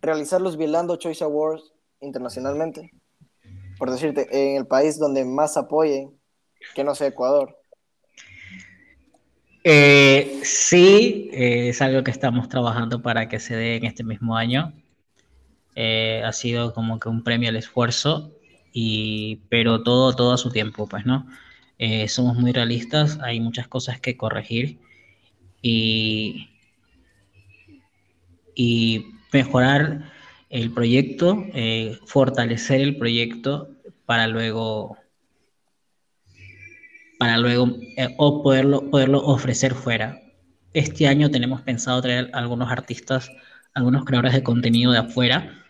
realizar 0.00 0.40
los 0.40 0.56
Vilando 0.56 0.96
Choice 0.96 1.22
Awards 1.22 1.72
internacionalmente? 2.00 2.92
por 3.80 3.90
decirte, 3.90 4.28
en 4.30 4.58
el 4.58 4.66
país 4.66 4.98
donde 4.98 5.24
más 5.24 5.56
apoyen, 5.56 6.10
que 6.74 6.84
no 6.84 6.94
sea 6.94 7.06
Ecuador. 7.06 7.56
Eh, 9.64 10.40
sí, 10.42 11.30
eh, 11.32 11.70
es 11.70 11.80
algo 11.80 12.04
que 12.04 12.10
estamos 12.10 12.50
trabajando 12.50 13.00
para 13.00 13.26
que 13.26 13.40
se 13.40 13.56
dé 13.56 13.76
en 13.76 13.86
este 13.86 14.04
mismo 14.04 14.36
año. 14.36 14.74
Eh, 15.74 16.22
ha 16.24 16.32
sido 16.32 16.74
como 16.74 16.98
que 16.98 17.08
un 17.08 17.22
premio 17.22 17.48
al 17.48 17.56
esfuerzo, 17.56 18.32
y, 18.72 19.40
pero 19.48 19.82
todo, 19.82 20.14
todo 20.14 20.32
a 20.32 20.38
su 20.38 20.50
tiempo, 20.50 20.88
pues, 20.88 21.06
¿no? 21.06 21.26
somos 22.08 22.36
muy 22.36 22.52
realistas, 22.52 23.18
hay 23.22 23.40
muchas 23.40 23.66
cosas 23.66 23.98
que 23.98 24.14
corregir 24.14 24.78
y, 25.62 26.50
y 28.54 29.06
mejorar 29.32 30.12
el 30.50 30.72
proyecto, 30.72 31.46
eh, 31.54 31.98
fortalecer 32.04 32.80
el 32.80 32.96
proyecto 32.96 33.70
para 34.04 34.26
luego 34.26 34.98
para 37.18 37.36
luego 37.36 37.76
eh, 37.96 38.14
o 38.16 38.42
poderlo, 38.42 38.90
poderlo 38.90 39.20
ofrecer 39.24 39.74
fuera. 39.74 40.20
Este 40.72 41.06
año 41.06 41.30
tenemos 41.30 41.60
pensado 41.62 42.00
traer 42.00 42.30
algunos 42.32 42.70
artistas, 42.70 43.30
algunos 43.74 44.04
creadores 44.04 44.34
de 44.34 44.42
contenido 44.42 44.92
de 44.92 44.98
afuera, 44.98 45.64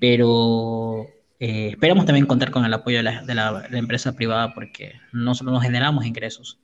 pero 0.00 1.06
eh, 1.38 1.68
esperamos 1.70 2.06
también 2.06 2.26
contar 2.26 2.50
con 2.50 2.64
el 2.64 2.74
apoyo 2.74 2.98
de 2.98 3.02
la, 3.04 3.22
de 3.22 3.34
la, 3.34 3.66
empresa 3.72 4.12
privada 4.12 4.54
porque 4.54 4.94
nosotros 5.12 5.54
nos 5.54 5.62
generamos 5.62 6.04
ingresos. 6.06 6.58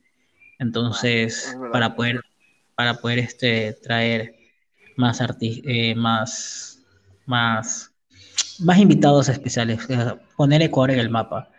Entonces, 0.59 1.57
para 1.71 1.95
poder, 1.95 2.21
para 2.75 2.95
poder 2.95 3.19
este, 3.19 3.73
traer 3.81 4.35
más, 4.97 5.21
más 5.95 6.79
más, 7.29 7.93
más 8.59 8.77
invitados 8.79 9.29
especiales, 9.29 9.87
poner 10.35 10.63
Ecuador 10.63 10.91
en 10.91 10.99
el 10.99 11.09
mapa 11.09 11.49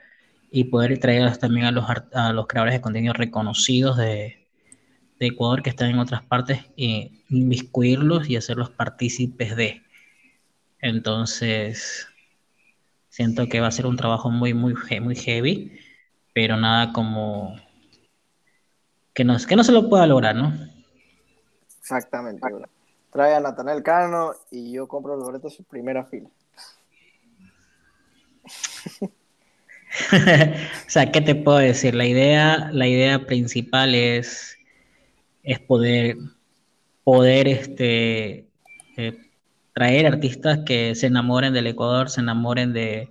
y 0.50 0.64
poder 0.64 0.98
traer 0.98 1.36
también 1.36 1.66
a 1.66 1.70
los, 1.70 1.84
a 2.12 2.32
los 2.32 2.46
creadores 2.48 2.74
de 2.74 2.80
contenido 2.80 3.14
reconocidos 3.14 3.96
de, 3.96 4.39
de 5.20 5.28
Ecuador 5.28 5.62
que 5.62 5.70
están 5.70 5.90
en 5.90 6.00
otras 6.00 6.24
partes 6.24 6.64
e 6.76 7.12
inmiscuirlos 7.28 8.28
y 8.28 8.36
hacerlos 8.36 8.70
partícipes 8.70 9.54
de. 9.54 9.82
Entonces, 10.80 12.08
siento 13.08 13.46
que 13.48 13.60
va 13.60 13.68
a 13.68 13.72
ser 13.72 13.86
un 13.86 13.96
trabajo 13.96 14.30
muy, 14.30 14.52
muy, 14.54 14.74
muy 15.00 15.14
heavy, 15.14 15.78
pero 16.34 16.56
nada 16.56 16.92
como 16.92 17.54
que 19.14 19.22
no, 19.22 19.36
que 19.38 19.54
no 19.54 19.62
se 19.62 19.72
lo 19.72 19.88
pueda 19.88 20.08
lograr, 20.08 20.34
¿no? 20.34 20.52
Exactamente 21.78 22.40
trae 23.10 23.34
a 23.34 23.40
Natanel 23.40 23.82
Cano 23.82 24.32
y 24.50 24.72
yo 24.72 24.88
compro 24.88 25.16
los 25.16 25.26
boletos 25.26 25.58
en 25.58 25.64
primera 25.66 26.04
fila. 26.04 26.28
o 30.12 30.88
sea, 30.88 31.10
¿qué 31.10 31.20
te 31.20 31.34
puedo 31.34 31.58
decir? 31.58 31.94
La 31.94 32.06
idea, 32.06 32.70
la 32.72 32.86
idea 32.86 33.26
principal 33.26 33.94
es, 33.94 34.56
es 35.42 35.60
poder, 35.60 36.16
poder 37.04 37.48
este, 37.48 38.46
eh, 38.96 39.18
traer 39.72 40.06
artistas 40.06 40.60
que 40.66 40.94
se 40.94 41.06
enamoren 41.06 41.52
del 41.52 41.66
Ecuador, 41.68 42.10
se 42.10 42.20
enamoren 42.20 42.72
de, 42.72 43.10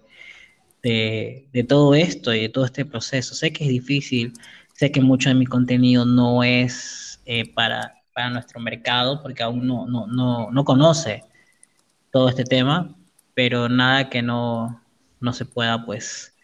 de, 0.83 1.65
todo 1.67 1.95
esto 1.95 2.33
y 2.33 2.41
de 2.41 2.49
todo 2.49 2.65
este 2.65 2.85
proceso. 2.85 3.35
Sé 3.35 3.51
que 3.53 3.65
es 3.65 3.69
difícil, 3.69 4.33
sé 4.73 4.91
que 4.91 5.01
mucho 5.01 5.29
de 5.29 5.35
mi 5.35 5.45
contenido 5.45 6.05
no 6.05 6.43
es 6.43 7.21
eh, 7.25 7.51
para 7.53 7.99
para 8.19 8.29
nuestro 8.31 8.59
mercado, 8.59 9.21
porque 9.21 9.43
aún 9.43 9.65
no, 9.65 9.87
no, 9.87 10.05
no, 10.07 10.51
no 10.51 10.65
conoce 10.65 11.23
todo 12.11 12.27
este 12.27 12.43
tema, 12.43 12.93
pero 13.33 13.69
nada 13.69 14.09
que 14.09 14.21
no, 14.21 14.83
no 15.21 15.31
se 15.31 15.45
pueda, 15.45 15.85
pues, 15.85 16.35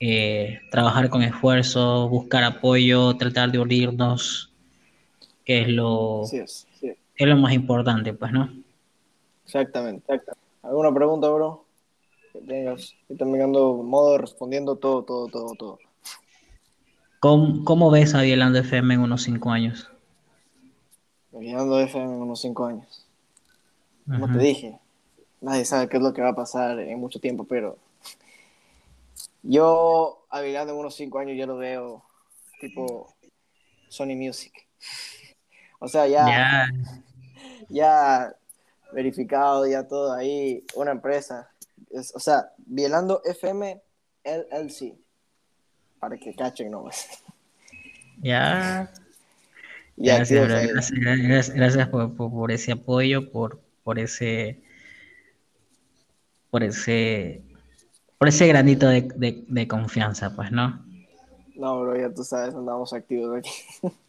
eh, 0.00 0.58
trabajar 0.72 1.08
con 1.08 1.22
esfuerzo, 1.22 2.08
buscar 2.08 2.42
apoyo, 2.42 3.16
tratar 3.16 3.52
de 3.52 3.60
unirnos, 3.60 4.52
que 5.46 5.62
es 5.62 5.68
lo, 5.68 6.24
es, 6.24 6.66
lo 7.18 7.36
más 7.36 7.54
importante, 7.54 8.12
pues, 8.12 8.32
¿no? 8.32 8.52
Exactamente. 9.44 10.20
¿Alguna 10.62 10.92
pregunta, 10.92 11.30
bro? 11.30 11.64
Que 12.32 12.40
tengas. 12.40 12.94
Estoy 13.08 13.40
ando 13.40 13.74
modo 13.76 14.18
respondiendo 14.18 14.76
todo, 14.76 15.04
todo, 15.04 15.28
todo, 15.28 15.54
todo. 15.54 15.78
¿Cómo, 17.20 17.64
cómo 17.64 17.90
ves 17.90 18.14
a 18.14 18.20
Dielando 18.20 18.58
FM 18.58 18.94
en 18.94 19.00
unos 19.00 19.22
cinco 19.22 19.50
años? 19.50 19.88
Guiando 21.40 21.78
FM 21.78 22.04
en 22.04 22.22
unos 22.22 22.40
5 22.40 22.64
años. 22.64 23.06
Como 24.06 24.32
te 24.32 24.38
dije, 24.38 24.78
nadie 25.40 25.64
sabe 25.64 25.88
qué 25.88 25.96
es 25.96 26.02
lo 26.02 26.14
que 26.14 26.22
va 26.22 26.30
a 26.30 26.34
pasar 26.36 26.78
en 26.78 26.98
mucho 26.98 27.18
tiempo, 27.20 27.44
pero 27.44 27.76
Yo, 29.42 30.24
hablando 30.30 30.72
en 30.72 30.78
unos 30.78 30.94
cinco 30.94 31.18
años, 31.18 31.36
ya 31.36 31.46
lo 31.46 31.56
veo 31.56 32.02
tipo 32.60 33.14
Sony 33.88 34.14
Music. 34.16 34.52
O 35.78 35.88
sea, 35.88 36.06
ya, 36.06 36.26
Ya, 36.26 36.68
ya 37.68 38.34
verificado, 38.92 39.66
ya 39.66 39.86
todo 39.86 40.12
ahí, 40.12 40.64
una 40.74 40.92
empresa. 40.92 41.50
Es- 41.90 42.14
o 42.14 42.20
sea, 42.20 42.50
Bielando 42.58 43.20
FM 43.24 43.80
LLC. 44.24 44.94
Para 46.00 46.16
que 46.16 46.34
cachen 46.34 46.70
nomás. 46.70 47.06
ya. 48.18 48.90
Gracias. 49.96 50.48
Gracias, 50.48 50.90
gracias, 51.00 51.50
gracias 51.50 51.88
por, 51.88 52.14
por- 52.16 52.30
por 52.30 52.52
ese 52.52 52.72
apoyo, 52.72 53.30
por, 53.32 53.60
por 53.82 53.98
ese, 53.98 54.60
por 56.50 56.62
ese, 56.62 57.42
por 58.18 58.28
ese 58.28 58.46
granito 58.46 58.88
de, 58.88 59.02
de- 59.16 59.44
de 59.48 59.68
confianza, 59.68 60.34
pues, 60.36 60.52
¿no? 60.52 60.84
No, 61.54 61.80
bro, 61.80 61.98
ya 61.98 62.12
tú 62.12 62.22
sabes, 62.24 62.54
andamos 62.54 62.92
activos 62.92 63.38
aquí. 63.38 63.50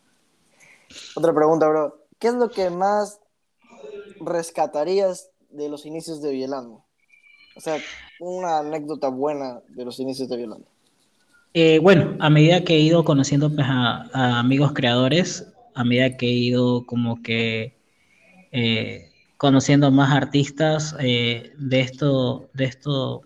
Otra 1.16 1.34
pregunta, 1.34 1.68
bro. 1.68 2.06
¿Qué 2.20 2.28
es 2.30 2.34
lo 2.34 2.50
que 2.50 2.70
más 2.70 3.20
rescatarías 4.20 5.30
de 5.50 5.70
los 5.70 5.86
inicios 5.86 6.22
de 6.22 6.32
Bielando? 6.32 6.84
O 7.56 7.62
sea, 7.62 7.78
una 8.20 8.60
anécdota 8.60 9.10
buena 9.10 9.62
de 9.70 9.86
los 9.86 10.00
inicios 10.00 10.30
de 10.30 10.38
Bielando. 10.38 10.68
Eh, 11.54 11.80
bueno, 11.80 12.16
a 12.20 12.30
medida 12.30 12.64
que 12.64 12.76
he 12.76 12.80
ido 12.80 13.04
conociendo 13.04 13.50
pues, 13.54 13.66
a, 13.68 14.40
amigos 14.40 14.74
creadores, 14.74 15.48
a 15.74 15.84
medida 15.84 16.16
que 16.18 16.28
he 16.28 16.34
ido 16.34 16.86
como 16.86 17.22
que 17.22 17.78
eh, 18.52 19.12
conociendo 19.38 19.90
más 19.92 20.12
artistas 20.12 20.96
eh, 21.00 21.54
de 21.58 21.80
esto, 21.82 22.50
de 22.54 22.66
esto, 22.66 23.24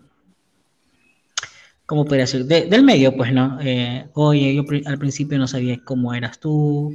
¿cómo 1.86 2.04
podría 2.04 2.24
decir? 2.24 2.46
De- 2.46 2.66
del 2.66 2.82
medio, 2.84 3.14
pues, 3.16 3.32
¿no? 3.32 3.58
Eh, 3.60 4.08
oye, 4.14 4.54
yo 4.54 4.62
al 4.86 4.98
principio 4.98 5.38
no 5.38 5.46
sabía 5.46 5.82
cómo 5.84 6.14
eras 6.14 6.38
tú, 6.38 6.94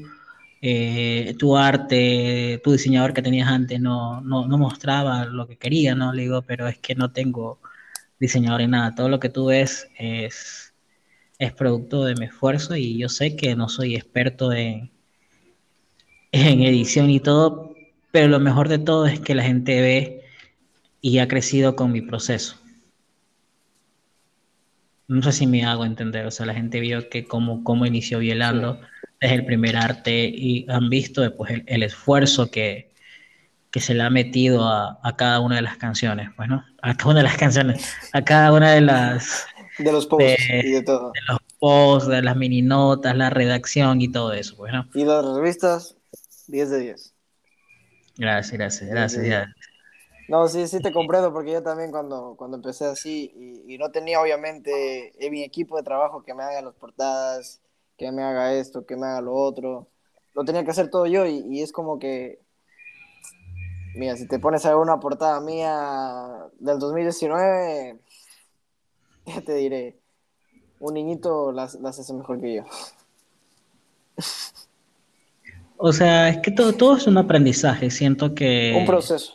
eh, 0.61 1.35
tu 1.37 1.57
arte, 1.57 2.61
tu 2.63 2.71
diseñador 2.71 3.13
que 3.13 3.21
tenías 3.21 3.49
antes 3.49 3.79
no, 3.79 4.21
no, 4.21 4.47
no 4.47 4.57
mostraba 4.57 5.25
lo 5.25 5.47
que 5.47 5.57
quería, 5.57 5.95
¿no? 5.95 6.13
Le 6.13 6.23
digo, 6.23 6.41
pero 6.43 6.67
es 6.67 6.77
que 6.79 6.95
no 6.95 7.11
tengo 7.11 7.59
diseñador 8.19 8.61
en 8.61 8.71
nada, 8.71 8.95
todo 8.95 9.09
lo 9.09 9.19
que 9.19 9.29
tú 9.29 9.47
ves 9.47 9.89
es, 9.97 10.73
es 11.39 11.53
producto 11.53 12.05
de 12.05 12.15
mi 12.15 12.25
esfuerzo 12.25 12.75
y 12.75 12.97
yo 12.97 13.09
sé 13.09 13.35
que 13.35 13.55
no 13.55 13.69
soy 13.69 13.95
experto 13.95 14.53
en, 14.53 14.91
en 16.31 16.61
edición 16.61 17.09
y 17.09 17.19
todo, 17.19 17.75
pero 18.11 18.27
lo 18.27 18.39
mejor 18.39 18.69
de 18.69 18.79
todo 18.79 19.07
es 19.07 19.19
que 19.19 19.35
la 19.35 19.43
gente 19.43 19.81
ve 19.81 20.21
y 21.01 21.19
ha 21.19 21.27
crecido 21.27 21.75
con 21.75 21.91
mi 21.91 22.01
proceso. 22.01 22.57
No 25.07 25.21
sé 25.23 25.31
si 25.31 25.47
me 25.47 25.65
hago 25.65 25.85
entender, 25.85 26.25
o 26.25 26.31
sea, 26.31 26.45
la 26.45 26.53
gente 26.53 26.79
vio 26.79 27.09
que 27.09 27.23
cómo, 27.23 27.63
cómo 27.63 27.85
inició 27.85 28.19
Bielando 28.19 28.79
Sí. 28.79 29.06
Desde 29.21 29.35
el 29.35 29.45
primer 29.45 29.77
arte 29.77 30.25
y 30.33 30.65
han 30.69 30.89
visto 30.89 31.21
después 31.21 31.51
el, 31.51 31.63
el 31.67 31.83
esfuerzo 31.83 32.51
que, 32.51 32.93
que 33.71 33.79
se 33.81 33.93
le 33.95 34.03
ha 34.03 34.09
metido 34.09 34.65
a, 34.67 34.99
a 35.03 35.15
cada 35.17 35.39
una 35.41 35.57
de 35.57 35.63
las 35.63 35.77
canciones, 35.77 36.29
pues, 36.37 36.49
¿no? 36.49 36.65
A 36.81 36.95
cada 36.95 37.11
una 37.11 37.19
de 37.21 37.25
las 37.25 37.37
canciones, 37.37 37.81
a 38.13 38.23
cada 38.23 38.53
una 38.53 38.73
de 38.73 38.81
las 38.81 39.47
De 39.79 39.91
los 39.91 40.05
posts 40.05 40.53
De- 40.57 40.57
y 40.59 40.69
de 40.71 40.83
todo. 40.83 41.15
de 41.15 41.21
los 41.29 41.39
posts, 41.59 42.09
de 42.09 42.21
las 42.23 42.35
mini 42.37 42.61
notas, 42.63 43.15
la 43.17 43.29
redacción 43.31 44.01
y 44.01 44.09
todo 44.11 44.33
eso, 44.33 44.57
pues, 44.57 44.73
¿no? 44.73 44.87
Y 44.91 45.05
las 45.05 45.23
revistas, 45.25 45.95
10 46.47 46.69
de 46.69 46.79
10. 46.79 47.15
Gracias, 48.17 48.51
gracias, 48.57 48.89
gracias. 48.89 49.47
No, 50.27 50.47
sí, 50.49 50.67
sí 50.67 50.81
te 50.81 50.91
comprendo, 50.91 51.31
porque 51.31 51.53
yo 51.53 51.63
también 51.63 51.89
cuando, 51.91 52.35
cuando 52.37 52.57
empecé 52.57 52.85
así 52.85 53.31
y, 53.65 53.75
y 53.75 53.77
no 53.77 53.91
tenía 53.91 54.19
obviamente 54.21 55.13
en 55.25 55.31
mi 55.31 55.41
equipo 55.43 55.77
de 55.77 55.83
trabajo 55.83 56.23
que 56.23 56.33
me 56.33 56.43
haga 56.43 56.61
las 56.61 56.75
portadas, 56.75 57.61
que 57.97 58.11
me 58.11 58.23
haga 58.23 58.53
esto, 58.53 58.85
que 58.85 58.95
me 58.95 59.07
haga 59.07 59.21
lo 59.21 59.33
otro, 59.33 59.87
lo 60.33 60.45
tenía 60.45 60.63
que 60.63 60.71
hacer 60.71 60.89
todo 60.89 61.07
yo 61.07 61.25
y, 61.25 61.43
y 61.49 61.61
es 61.61 61.71
como 61.71 61.97
que, 61.97 62.39
mira, 63.95 64.15
si 64.15 64.27
te 64.27 64.39
pones 64.39 64.65
a 64.65 64.69
ver 64.69 64.77
una 64.77 64.99
portada 64.99 65.41
mía 65.41 66.47
del 66.59 66.79
2019, 66.79 67.99
ya 69.25 69.41
te 69.41 69.55
diré, 69.55 69.99
un 70.79 70.93
niñito 70.93 71.51
las, 71.51 71.75
las 71.75 71.99
hace 71.99 72.13
mejor 72.13 72.39
que 72.39 72.55
yo. 72.55 72.63
O 75.79 75.93
sea, 75.93 76.29
es 76.29 76.39
que 76.39 76.49
todo, 76.49 76.73
todo 76.73 76.97
es 76.97 77.05
un 77.05 77.19
aprendizaje, 77.19 77.91
siento 77.91 78.33
que 78.33 78.75
Un 78.75 78.87
proceso. 78.87 79.33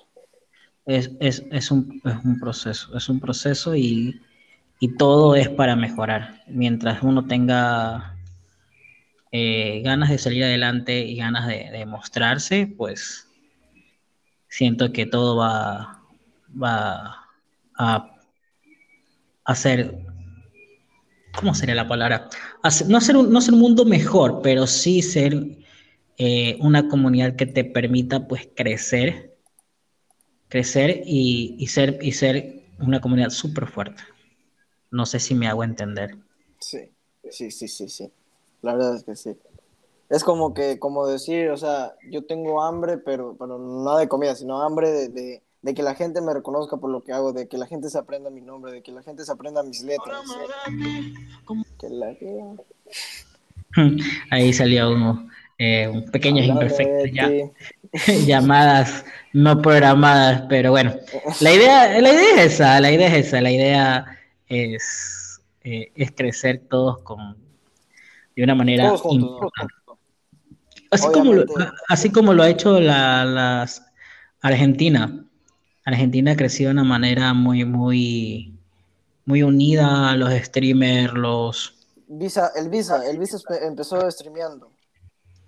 es, 0.86 1.12
es, 1.20 1.44
es, 1.52 1.70
un, 1.70 2.02
es 2.04 2.24
un 2.24 2.40
proceso, 2.40 2.96
es 2.96 3.08
un 3.08 3.20
proceso 3.20 3.76
y, 3.76 4.20
y 4.80 4.96
todo 4.96 5.36
es 5.36 5.48
para 5.48 5.76
mejorar. 5.76 6.42
Mientras 6.48 7.00
uno 7.04 7.28
tenga 7.28 8.11
eh, 9.32 9.80
ganas 9.82 10.10
de 10.10 10.18
salir 10.18 10.44
adelante 10.44 11.00
y 11.00 11.16
ganas 11.16 11.48
de, 11.48 11.70
de 11.72 11.86
mostrarse, 11.86 12.66
pues 12.76 13.26
siento 14.52 14.92
que 14.92 15.06
todo 15.06 15.36
va, 15.36 16.02
a 17.78 18.18
hacer, 19.44 19.98
¿cómo 21.34 21.54
sería 21.54 21.74
la 21.74 21.88
palabra? 21.88 22.28
No, 22.86 22.98
hacer 22.98 23.16
un, 23.16 23.32
no 23.32 23.38
hacer 23.38 23.54
un 23.54 23.60
mundo 23.60 23.86
mejor, 23.86 24.40
pero 24.42 24.66
sí 24.66 25.00
ser 25.00 25.56
eh, 26.18 26.58
una 26.60 26.86
comunidad 26.88 27.34
que 27.34 27.46
te 27.46 27.64
permita 27.64 28.28
pues 28.28 28.46
crecer, 28.54 29.34
crecer 30.48 31.02
y, 31.06 31.56
y 31.58 31.66
ser, 31.68 31.98
y 32.02 32.12
ser 32.12 32.62
una 32.78 33.00
comunidad 33.00 33.30
súper 33.30 33.66
fuerte. 33.66 34.02
No 34.90 35.06
sé 35.06 35.18
si 35.18 35.34
me 35.34 35.48
hago 35.48 35.64
entender. 35.64 36.18
Sí, 36.60 36.90
sí, 37.30 37.50
sí, 37.50 37.68
sí, 37.68 37.88
sí. 37.88 38.12
La 38.62 38.74
verdad 38.74 38.96
es 38.96 39.04
que 39.04 39.16
sí. 39.16 39.36
Es 40.08 40.24
como 40.24 40.54
que, 40.54 40.78
como 40.78 41.06
decir, 41.06 41.50
o 41.50 41.56
sea, 41.56 41.94
yo 42.10 42.24
tengo 42.24 42.62
hambre, 42.62 42.98
pero, 42.98 43.34
pero 43.38 43.58
no 43.58 43.96
de 43.96 44.08
comida, 44.08 44.34
sino 44.34 44.62
hambre 44.62 44.90
de, 44.90 45.08
de, 45.08 45.42
de 45.62 45.74
que 45.74 45.82
la 45.82 45.94
gente 45.94 46.20
me 46.20 46.34
reconozca 46.34 46.76
por 46.76 46.90
lo 46.90 47.02
que 47.02 47.12
hago, 47.12 47.32
de 47.32 47.48
que 47.48 47.56
la 47.56 47.66
gente 47.66 47.88
se 47.88 47.98
aprenda 47.98 48.28
mi 48.30 48.40
nombre, 48.40 48.72
de 48.72 48.82
que 48.82 48.92
la 48.92 49.02
gente 49.02 49.24
se 49.24 49.32
aprenda 49.32 49.62
mis 49.62 49.82
letras. 49.82 50.20
Que 51.78 51.88
la 51.88 52.14
Ahí 54.30 54.52
salió 54.52 54.90
uno, 54.90 55.28
eh, 55.56 55.88
un 55.88 56.04
pequeños 56.10 56.46
imperfectos 56.46 57.10
ya, 57.12 57.30
llamadas 58.26 59.04
no 59.32 59.62
programadas, 59.62 60.42
pero 60.48 60.72
bueno, 60.72 60.94
la 61.40 61.52
idea, 61.52 62.00
la 62.00 62.12
idea 62.12 62.44
es 62.44 62.54
esa, 62.54 62.80
la 62.80 62.92
idea 62.92 63.08
es 63.08 63.26
esa, 63.26 63.40
la 63.40 63.50
idea 63.50 64.18
es, 64.48 65.40
eh, 65.62 65.90
es 65.94 66.10
crecer 66.10 66.62
todos 66.68 66.98
con, 66.98 67.36
de 68.36 68.44
una 68.44 68.54
manera 68.54 68.88
Todos 68.88 69.00
juntos, 69.02 69.30
¿no? 69.30 69.36
importante. 69.36 69.74
Así 70.90 71.08
como, 71.10 71.32
lo, 71.32 71.44
así 71.88 72.10
como 72.10 72.34
lo 72.34 72.42
ha 72.42 72.50
hecho 72.50 72.78
la, 72.78 73.24
las 73.24 73.82
Argentina. 74.42 75.24
Argentina 75.84 76.36
creció 76.36 76.68
de 76.68 76.72
una 76.72 76.84
manera 76.84 77.32
muy, 77.32 77.64
muy, 77.64 78.58
muy 79.24 79.42
unida, 79.42 80.14
los 80.16 80.32
streamers, 80.32 81.14
los... 81.14 81.78
Visa, 82.06 82.52
el 82.54 82.68
Visa, 82.68 83.08
el 83.08 83.18
Visa 83.18 83.38
empezó 83.62 84.08
streameando. 84.10 84.68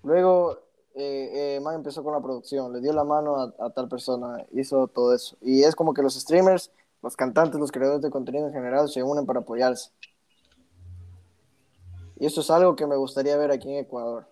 Luego, 0.03 0.59
eh, 0.94 1.57
eh, 1.57 1.61
Man 1.61 1.75
empezó 1.75 2.03
con 2.03 2.14
la 2.14 2.20
producción, 2.20 2.73
le 2.73 2.81
dio 2.81 2.92
la 2.92 3.05
mano 3.05 3.37
a, 3.37 3.55
a 3.59 3.70
tal 3.70 3.88
persona, 3.88 4.44
hizo 4.53 4.88
todo 4.88 5.14
eso. 5.14 5.37
Y 5.42 5.62
es 5.62 5.75
como 5.75 5.92
que 5.92 6.03
los 6.03 6.14
streamers, 6.14 6.70
los 7.03 7.16
cantantes, 7.16 7.61
los 7.61 7.70
creadores 7.70 8.03
de 8.03 8.11
contenido 8.11 8.47
en 8.47 8.53
general 8.55 8.88
se 8.88 9.03
unen 9.03 9.27
para 9.27 9.40
apoyarse. 9.40 9.90
Y 12.16 12.27
eso 12.27 12.40
es 12.40 12.50
algo 12.50 12.77
que 12.77 12.87
me 12.87 12.96
gustaría 12.96 13.37
ver 13.37 13.50
aquí 13.50 13.70
en 13.70 13.85
Ecuador. 13.85 14.27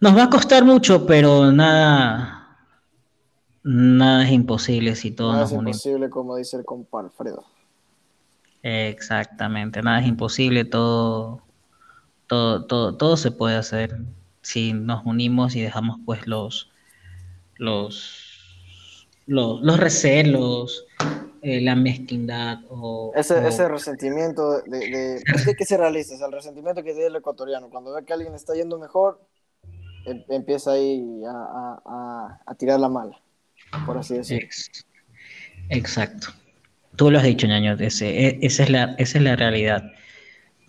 Nos 0.00 0.16
va 0.16 0.24
a 0.24 0.30
costar 0.30 0.64
mucho, 0.64 1.06
pero 1.06 1.50
nada, 1.50 2.58
nada 3.62 4.24
es 4.24 4.32
imposible 4.32 4.94
si 4.96 5.10
todos 5.12 5.32
Nada 5.32 5.42
nos 5.44 5.52
es 5.52 5.58
unimos. 5.58 5.86
imposible, 5.86 6.10
como 6.10 6.36
dice 6.36 6.56
el 6.58 6.64
compa 6.64 7.00
Alfredo. 7.00 7.44
Exactamente, 8.62 9.82
nada 9.82 10.00
es 10.00 10.06
imposible, 10.06 10.64
todo, 10.64 11.42
todo, 12.26 12.64
todo, 12.66 12.96
todo 12.96 13.16
se 13.16 13.30
puede 13.30 13.56
hacer 13.56 13.98
si 14.42 14.72
nos 14.72 15.04
unimos 15.04 15.54
y 15.54 15.60
dejamos 15.60 15.98
pues 16.04 16.26
los, 16.26 16.70
los, 17.56 19.06
los, 19.26 19.60
los 19.62 19.78
recelos, 19.78 20.86
eh, 21.44 21.60
la 21.60 21.76
mezquindad 21.76 22.58
o, 22.70 23.12
Ese, 23.14 23.34
o- 23.34 23.46
ese 23.46 23.68
resentimiento 23.68 24.62
de, 24.62 24.78
de- 24.78 25.16
es 25.16 25.44
que 25.44 25.50
hay 25.50 25.56
que 25.56 25.64
ser 25.66 25.80
realistas, 25.80 26.20
el 26.20 26.32
resentimiento 26.32 26.82
que 26.82 26.92
tiene 26.92 27.06
el 27.08 27.16
ecuatoriano. 27.16 27.68
Cuando 27.70 27.92
ve 27.94 28.04
que 28.04 28.12
alguien 28.12 28.34
está 28.34 28.54
yendo 28.54 28.78
mejor, 28.78 29.20
em- 30.06 30.24
empieza 30.28 30.72
ahí 30.72 31.22
a, 31.26 31.30
a- 31.30 31.82
a- 31.86 32.40
a 32.46 32.54
tirar 32.54 32.80
la 32.80 32.88
mala, 32.88 33.20
por 33.86 33.98
así 33.98 34.14
decirlo. 34.16 34.44
Ex- 34.44 34.84
Exacto. 35.68 36.28
Tú 36.96 37.10
lo 37.10 37.18
has 37.18 37.24
dicho, 37.24 37.46
ñaño, 37.46 37.74
ese, 37.80 38.08
e- 38.28 38.38
esa, 38.42 38.62
es 38.64 38.70
la, 38.70 38.94
esa 38.98 39.18
es 39.18 39.24
la 39.24 39.36
realidad. 39.36 39.82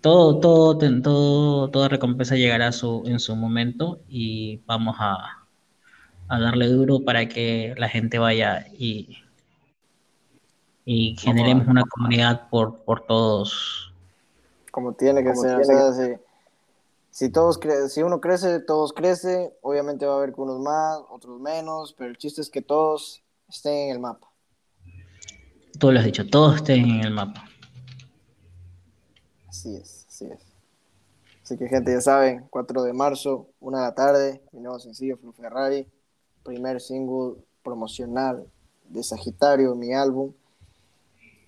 Todo, 0.02 0.40
todo, 0.40 0.78
todo, 1.02 1.70
toda 1.72 1.88
recompensa 1.90 2.36
llegará 2.36 2.72
su, 2.72 3.04
en 3.08 3.20
su 3.20 3.36
momento 3.36 4.02
y 4.08 4.58
vamos 4.66 4.96
a, 5.00 5.48
a 6.28 6.40
darle 6.40 6.68
duro 6.68 7.00
para 7.04 7.28
que 7.28 7.74
la 7.78 7.90
gente 7.90 8.20
vaya 8.20 8.68
y, 8.78 9.18
y 10.86 11.18
generemos 11.18 11.68
una 11.68 11.84
comunidad 11.84 12.48
por, 12.50 12.80
por 12.84 13.02
todos. 13.06 13.92
Como 14.72 14.94
tiene 14.94 15.24
que 15.24 15.36
ser, 15.36 16.20
si, 17.10 17.30
todos 17.30 17.60
si 17.90 18.04
uno 18.04 18.22
crece, 18.22 18.60
todos 18.60 18.94
crece, 18.94 19.54
obviamente 19.62 20.06
va 20.06 20.14
a 20.14 20.18
haber 20.18 20.34
unos 20.38 20.60
más, 20.60 21.00
otros 21.10 21.40
menos, 21.40 21.94
pero 21.98 22.12
el 22.12 22.18
chiste 22.18 22.42
es 22.42 22.50
que 22.50 22.62
todos 22.62 23.24
estén 23.50 23.90
en 23.90 23.92
el 23.92 24.00
mapa. 24.00 24.30
Tú 25.80 25.92
lo 25.92 26.00
has 26.00 26.06
dicho, 26.06 26.28
todos 26.28 26.58
estén 26.58 26.86
en 26.86 27.00
el 27.02 27.12
mapa. 27.12 27.46
Así 29.48 29.76
es, 29.76 30.06
así 30.08 30.26
es. 30.26 30.40
Así 31.42 31.58
que 31.58 31.68
gente, 31.68 31.92
ya 31.92 32.02
saben, 32.02 32.48
4 32.50 32.84
de 32.84 32.94
marzo, 32.94 33.48
1 33.60 33.78
de 33.78 33.84
la 33.84 33.96
tarde, 33.96 34.42
mi 34.52 34.62
nuevo 34.62 34.80
sencillo 34.80 35.18
Flu 35.18 35.32
Ferrari, 35.32 35.88
primer 36.44 36.82
single 36.82 37.36
promocional 37.64 38.46
de 38.90 39.04
Sagitario, 39.04 39.76
mi 39.76 39.94
álbum. 39.94 40.34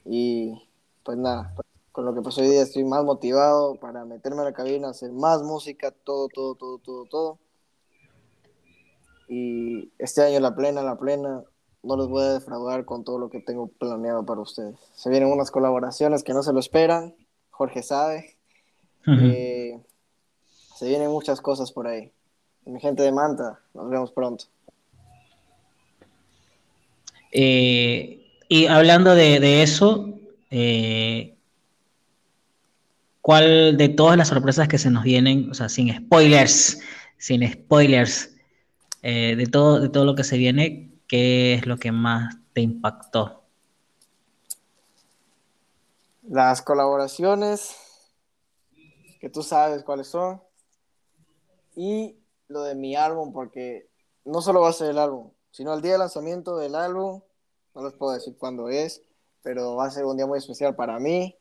Y 0.10 0.68
pues 1.04 1.18
nada, 1.18 1.54
con 1.92 2.06
lo 2.06 2.14
que 2.14 2.22
pasó 2.22 2.42
hoy 2.42 2.48
día 2.50 2.62
estoy 2.62 2.84
más 2.84 3.04
motivado 3.04 3.76
para 3.76 4.06
meterme 4.06 4.42
a 4.42 4.46
la 4.46 4.54
cabina, 4.54 4.90
hacer 4.90 5.12
más 5.12 5.44
música, 5.44 5.92
todo, 5.92 6.28
todo, 6.30 6.56
todo, 6.56 6.78
todo, 6.78 7.06
todo. 7.06 7.40
Y 9.28 9.92
este 9.98 10.24
año 10.24 10.40
la 10.40 10.56
plena, 10.56 10.82
la 10.82 10.98
plena, 10.98 11.44
no 11.84 11.98
les 11.98 12.08
voy 12.08 12.24
a 12.24 12.34
defraudar 12.34 12.86
con 12.86 13.04
todo 13.04 13.20
lo 13.20 13.30
que 13.30 13.42
tengo 13.42 13.68
planeado 13.68 14.26
para 14.26 14.42
ustedes. 14.42 14.76
Se 14.94 15.10
vienen 15.10 15.32
unas 15.32 15.52
colaboraciones 15.52 16.24
que 16.24 16.34
no 16.34 16.44
se 16.44 16.54
lo 16.54 16.60
esperan, 16.60 17.16
Jorge 17.50 17.84
sabe. 17.84 18.38
Eh, 19.08 19.82
se 20.76 20.88
vienen 20.88 21.10
muchas 21.10 21.42
cosas 21.42 21.72
por 21.72 21.88
ahí. 21.88 22.12
mi 22.66 22.80
gente 22.80 23.04
de 23.04 23.12
Manta, 23.12 23.60
nos 23.74 23.90
vemos 23.90 24.12
pronto. 24.12 24.46
Eh, 27.32 28.27
y 28.50 28.68
hablando 28.68 29.14
de, 29.14 29.62
eso, 29.62 30.14
eh, 30.50 31.38
¿cuál 33.22 33.78
de 33.78 33.90
todas 33.90 34.18
las 34.18 34.30
sorpresas 34.30 34.68
que 34.68 34.78
se 34.78 34.90
nos 34.90 35.04
vienen, 35.04 35.52
o 35.52 35.54
sea, 35.54 35.68
sin 35.70 35.94
spoilers, 35.94 36.80
sin 37.18 37.50
spoilers, 37.52 38.36
eh, 39.02 39.36
de, 39.36 39.46
todo, 39.48 39.80
de 39.80 39.90
todo 39.90 40.06
lo 40.06 40.16
que 40.16 40.24
se 40.24 40.38
viene, 40.38 40.94
qué 41.08 41.56
es 41.56 41.66
lo 41.66 41.78
que 41.78 41.92
más 41.92 42.38
te 42.54 42.62
impactó? 42.62 43.44
Las 46.24 46.62
colaboraciones, 46.62 47.76
que 49.20 49.30
tú 49.30 49.44
sabes 49.44 49.84
cuáles 49.84 50.08
son, 50.08 50.42
y 51.76 52.16
lo 52.48 52.64
de 52.64 52.76
mi 52.76 52.96
álbum, 52.96 53.34
porque 53.34 53.90
no 54.24 54.42
solo 54.42 54.62
va 54.62 54.70
a 54.70 54.74
ser 54.74 54.92
el 54.92 54.98
álbum, 55.00 55.32
sino 55.52 55.74
el 55.74 55.82
día 55.82 55.94
de 55.94 56.00
lanzamiento 56.00 56.58
del 56.58 56.76
álbum 56.76 57.22
no 57.78 57.84
les 57.84 57.94
puedo 57.94 58.14
decir 58.14 58.36
cuándo 58.38 58.70
es, 58.70 59.04
pero 59.44 59.76
va 59.76 59.86
a 59.86 59.92
ser 59.92 60.04
un 60.06 60.18
día 60.18 60.26
muy 60.26 60.40
especial 60.40 60.76
para 60.76 61.00
mí. 61.00 61.36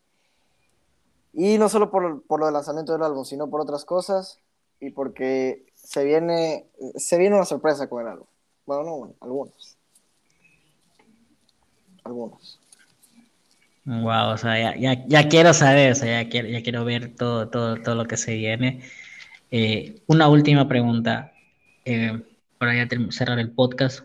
Y 1.32 1.56
no 1.56 1.68
solo 1.68 1.90
por, 1.90 2.22
por 2.24 2.40
lo 2.40 2.46
del 2.46 2.54
lanzamiento 2.54 2.92
del 2.92 3.02
álbum, 3.02 3.24
sino 3.24 3.48
por 3.48 3.62
otras 3.62 3.84
cosas 3.84 4.40
y 4.78 4.90
porque 4.90 5.64
se 5.74 6.04
viene, 6.04 6.66
se 6.96 7.16
viene 7.16 7.36
una 7.36 7.46
sorpresa 7.46 7.88
con 7.88 8.02
el 8.02 8.08
álbum. 8.08 8.26
Bueno, 8.66 8.82
no, 8.84 9.14
algunos. 9.20 9.76
Algunos. 12.04 12.60
Wow, 13.86 14.34
o 14.34 14.36
sea, 14.36 14.76
ya, 14.76 15.06
ya, 15.06 15.28
quiero 15.28 15.54
saber, 15.54 15.92
o 15.92 15.94
sea, 15.94 16.22
ya 16.22 16.28
quiero, 16.28 16.48
ya 16.48 16.62
quiero 16.62 16.84
ver 16.84 17.14
todo, 17.14 17.48
todo, 17.48 17.80
todo 17.80 17.94
lo 17.94 18.06
que 18.06 18.16
se 18.16 18.34
viene. 18.34 18.82
Eh, 19.50 20.02
una 20.06 20.28
última 20.28 20.68
pregunta 20.68 21.32
eh, 21.84 22.20
para 22.58 22.74
ya 22.74 22.88
cerrar 23.10 23.38
el 23.38 23.52
podcast. 23.52 24.00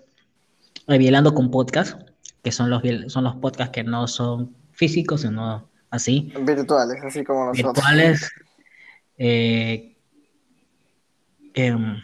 Revelando 0.88 1.34
con 1.34 1.52
podcast 1.52 2.11
que 2.44 2.52
son 2.52 2.70
los, 2.70 2.82
son 3.08 3.24
los 3.24 3.36
podcasts 3.36 3.72
que 3.72 3.84
no 3.84 4.08
son 4.08 4.56
físicos, 4.72 5.22
sino 5.22 5.70
así. 5.90 6.34
Virtuales, 6.42 7.04
así 7.04 7.24
como 7.24 7.48
nosotros. 7.48 7.74
Virtuales. 7.76 8.30
Eh, 9.18 9.96
em, 11.54 11.98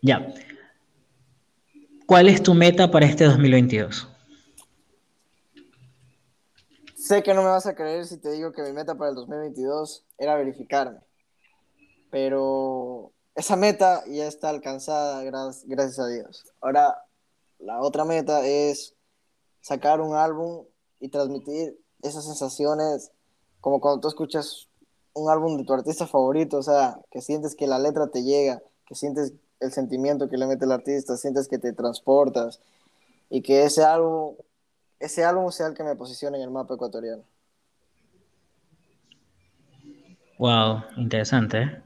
ya. 0.00 0.26
¿Cuál 2.06 2.28
es 2.28 2.42
tu 2.42 2.54
meta 2.54 2.90
para 2.90 3.06
este 3.06 3.24
2022? 3.24 4.08
Sé 6.94 7.22
que 7.22 7.34
no 7.34 7.42
me 7.42 7.50
vas 7.50 7.66
a 7.66 7.74
creer 7.74 8.04
si 8.06 8.16
te 8.18 8.32
digo 8.32 8.52
que 8.52 8.62
mi 8.62 8.72
meta 8.72 8.96
para 8.96 9.10
el 9.10 9.16
2022 9.16 10.04
era 10.18 10.34
verificarme, 10.36 10.98
pero 12.10 13.12
esa 13.34 13.54
meta 13.54 14.02
ya 14.08 14.26
está 14.26 14.48
alcanzada, 14.48 15.22
gracias 15.22 15.98
a 15.98 16.08
Dios. 16.08 16.44
Ahora 16.60 16.96
la 17.58 17.80
otra 17.80 18.04
meta 18.04 18.46
es 18.46 18.94
sacar 19.60 20.00
un 20.00 20.14
álbum 20.14 20.64
y 21.00 21.08
transmitir 21.08 21.78
esas 22.02 22.24
sensaciones 22.24 23.10
como 23.60 23.80
cuando 23.80 24.00
tú 24.00 24.08
escuchas 24.08 24.68
un 25.12 25.30
álbum 25.30 25.56
de 25.56 25.64
tu 25.64 25.72
artista 25.72 26.06
favorito, 26.06 26.58
o 26.58 26.62
sea, 26.62 27.00
que 27.10 27.20
sientes 27.20 27.54
que 27.54 27.66
la 27.66 27.78
letra 27.78 28.08
te 28.08 28.22
llega, 28.22 28.62
que 28.86 28.94
sientes 28.94 29.32
el 29.60 29.72
sentimiento 29.72 30.28
que 30.28 30.36
le 30.36 30.46
mete 30.46 30.66
el 30.66 30.72
artista, 30.72 31.16
sientes 31.16 31.48
que 31.48 31.58
te 31.58 31.72
transportas 31.72 32.60
y 33.30 33.42
que 33.42 33.64
ese 33.64 33.82
álbum, 33.82 34.36
ese 35.00 35.24
álbum 35.24 35.50
sea 35.50 35.68
el 35.68 35.74
que 35.74 35.84
me 35.84 35.96
posicione 35.96 36.36
en 36.36 36.44
el 36.44 36.50
mapa 36.50 36.74
ecuatoriano. 36.74 37.24
Wow, 40.38 40.82
interesante. 40.98 41.62
¿eh? 41.62 41.82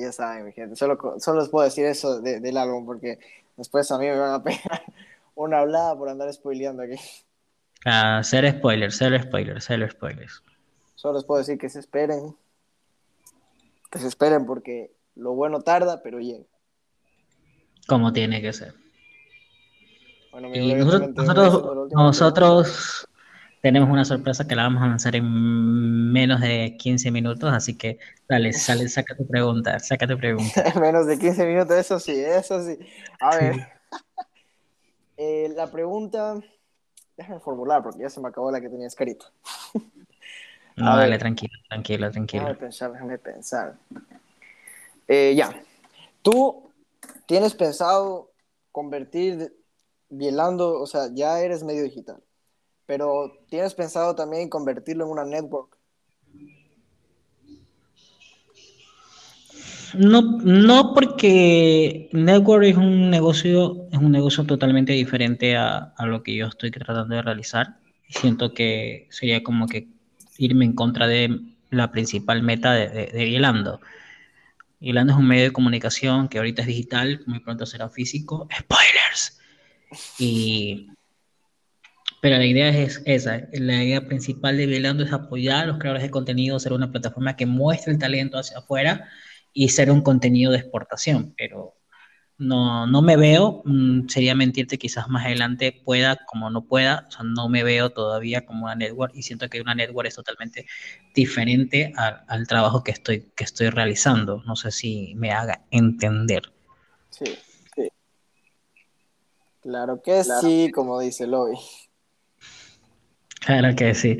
ya 0.00 0.12
saben, 0.12 0.44
mi 0.46 0.52
gente, 0.52 0.76
solo, 0.76 0.98
solo 1.18 1.40
les 1.40 1.48
puedo 1.48 1.64
decir 1.64 1.86
eso 1.86 2.20
del 2.20 2.56
álbum 2.56 2.84
porque 2.84 3.18
después 3.56 3.90
a 3.90 3.98
mí 3.98 4.06
me 4.06 4.18
van 4.18 4.34
a 4.34 4.42
pegar 4.42 4.82
una 5.34 5.58
hablada 5.60 5.96
por 5.96 6.08
andar 6.08 6.32
spoileando 6.32 6.82
aquí. 6.82 6.96
Ah, 7.84 8.22
ser 8.22 8.50
spoiler, 8.50 8.92
ser 8.92 9.22
spoiler, 9.22 9.60
ser 9.60 9.90
spoilers. 9.90 10.42
Solo 10.94 11.14
les 11.14 11.24
puedo 11.24 11.38
decir 11.38 11.58
que 11.58 11.68
se 11.68 11.80
esperen. 11.80 12.36
Que 13.90 13.98
se 13.98 14.08
esperen 14.08 14.46
porque 14.46 14.92
lo 15.14 15.34
bueno 15.34 15.60
tarda, 15.60 16.02
pero 16.02 16.18
llega. 16.18 16.44
Como 17.86 18.12
tiene 18.12 18.42
que 18.42 18.52
ser. 18.52 18.74
Bueno, 20.32 20.54
y 20.54 20.74
nosotros, 20.74 21.90
nosotros 21.92 23.08
tenemos 23.66 23.90
una 23.90 24.04
sorpresa 24.04 24.46
que 24.46 24.54
la 24.54 24.62
vamos 24.62 24.80
a 24.80 24.86
lanzar 24.86 25.16
en 25.16 26.12
menos 26.12 26.40
de 26.40 26.76
15 26.78 27.10
minutos, 27.10 27.52
así 27.52 27.76
que 27.76 27.98
dale, 28.28 28.52
sale, 28.52 28.88
saca 28.88 29.16
tu 29.16 29.26
pregunta, 29.26 29.80
saca 29.80 30.06
tu 30.06 30.16
pregunta. 30.16 30.72
menos 30.80 31.08
de 31.08 31.18
15 31.18 31.44
minutos, 31.44 31.76
eso 31.76 31.98
sí, 31.98 32.12
eso 32.14 32.64
sí. 32.64 32.78
A 33.18 33.36
ver, 33.36 33.56
eh, 35.16 35.52
la 35.56 35.68
pregunta, 35.68 36.38
déjame 37.16 37.40
formular 37.40 37.82
porque 37.82 38.02
ya 38.02 38.08
se 38.08 38.20
me 38.20 38.28
acabó 38.28 38.52
la 38.52 38.60
que 38.60 38.68
tenía 38.68 38.86
escrita. 38.86 39.26
no, 40.76 40.96
dale, 40.96 41.18
tranquilo, 41.18 41.54
tranquilo, 41.68 42.08
tranquilo. 42.12 42.44
Déjame 42.44 42.60
pensar, 42.60 42.92
déjame 42.92 43.18
pensar. 43.18 43.74
Eh, 45.08 45.34
ya, 45.36 45.50
tú 46.22 46.70
tienes 47.26 47.52
pensado 47.52 48.30
convertir 48.70 49.52
Bielando, 50.08 50.80
o 50.80 50.86
sea, 50.86 51.08
ya 51.12 51.40
eres 51.40 51.64
medio 51.64 51.82
digital 51.82 52.22
pero 52.86 53.44
¿tienes 53.48 53.74
pensado 53.74 54.14
también 54.14 54.48
convertirlo 54.48 55.04
en 55.04 55.10
una 55.10 55.24
network? 55.24 55.76
No, 59.94 60.22
no 60.42 60.92
porque 60.94 62.08
network 62.12 62.64
es 62.64 62.76
un 62.76 63.10
negocio, 63.10 63.86
es 63.90 63.98
un 63.98 64.12
negocio 64.12 64.44
totalmente 64.44 64.92
diferente 64.92 65.56
a, 65.56 65.94
lo 66.00 66.22
que 66.22 66.34
yo 66.34 66.46
estoy 66.46 66.70
tratando 66.70 67.14
de 67.14 67.22
realizar. 67.22 67.78
Siento 68.08 68.52
que 68.52 69.06
sería 69.10 69.42
como 69.42 69.66
que 69.66 69.88
irme 70.38 70.64
en 70.64 70.74
contra 70.74 71.06
de 71.06 71.40
la 71.70 71.90
principal 71.90 72.42
meta 72.42 72.72
de, 72.72 72.88
de, 72.88 73.06
de 73.06 73.24
es 75.12 75.18
un 75.18 75.26
medio 75.26 75.44
de 75.44 75.52
comunicación 75.52 76.28
que 76.28 76.38
ahorita 76.38 76.62
es 76.62 76.68
digital, 76.68 77.22
muy 77.26 77.40
pronto 77.40 77.64
será 77.64 77.88
físico. 77.88 78.48
Spoilers. 78.58 79.40
Y 80.18 80.90
pero 82.26 82.38
la 82.38 82.44
idea 82.44 82.70
es 82.70 83.00
esa, 83.04 83.46
la 83.52 83.84
idea 83.84 84.04
principal 84.04 84.56
de 84.56 84.66
Velando 84.66 85.04
es 85.04 85.12
apoyar 85.12 85.62
a 85.62 85.66
los 85.66 85.78
creadores 85.78 86.02
de 86.02 86.10
contenido, 86.10 86.58
ser 86.58 86.72
una 86.72 86.90
plataforma 86.90 87.36
que 87.36 87.46
muestre 87.46 87.92
el 87.92 88.00
talento 88.00 88.36
hacia 88.36 88.58
afuera 88.58 89.08
y 89.52 89.68
ser 89.68 89.92
un 89.92 90.00
contenido 90.00 90.50
de 90.50 90.58
exportación, 90.58 91.34
pero 91.38 91.76
no, 92.36 92.88
no 92.88 93.00
me 93.00 93.16
veo, 93.16 93.62
mm, 93.64 94.08
sería 94.08 94.34
mentirte, 94.34 94.76
quizás 94.76 95.08
más 95.08 95.24
adelante 95.24 95.70
pueda, 95.84 96.18
como 96.26 96.50
no 96.50 96.64
pueda, 96.64 97.06
o 97.06 97.12
sea, 97.12 97.22
no 97.22 97.48
me 97.48 97.62
veo 97.62 97.90
todavía 97.90 98.44
como 98.44 98.64
una 98.64 98.74
network 98.74 99.12
y 99.14 99.22
siento 99.22 99.48
que 99.48 99.60
una 99.60 99.76
network 99.76 100.08
es 100.08 100.16
totalmente 100.16 100.66
diferente 101.14 101.92
al 101.96 102.48
trabajo 102.48 102.82
que 102.82 102.90
estoy, 102.90 103.30
que 103.36 103.44
estoy 103.44 103.68
realizando. 103.70 104.42
No 104.44 104.56
sé 104.56 104.72
si 104.72 105.14
me 105.14 105.30
haga 105.30 105.64
entender. 105.70 106.42
Sí, 107.08 107.38
sí. 107.72 107.88
Claro 109.60 110.02
que 110.02 110.24
sí, 110.24 110.72
como 110.74 110.98
dice 110.98 111.28
Lobby. 111.28 111.56
Claro 113.46 113.76
que 113.76 113.94
sí. 113.94 114.18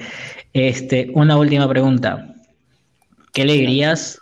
Este, 0.53 1.11
una 1.14 1.37
última 1.37 1.68
pregunta. 1.68 2.33
¿Qué 3.33 3.45
le 3.45 3.55
dirías 3.55 4.20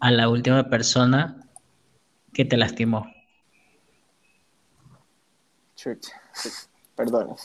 a 0.00 0.10
la 0.10 0.28
última 0.28 0.68
persona 0.68 1.46
que 2.34 2.44
te 2.44 2.56
lastimó? 2.56 3.06
perdón. 6.96 7.36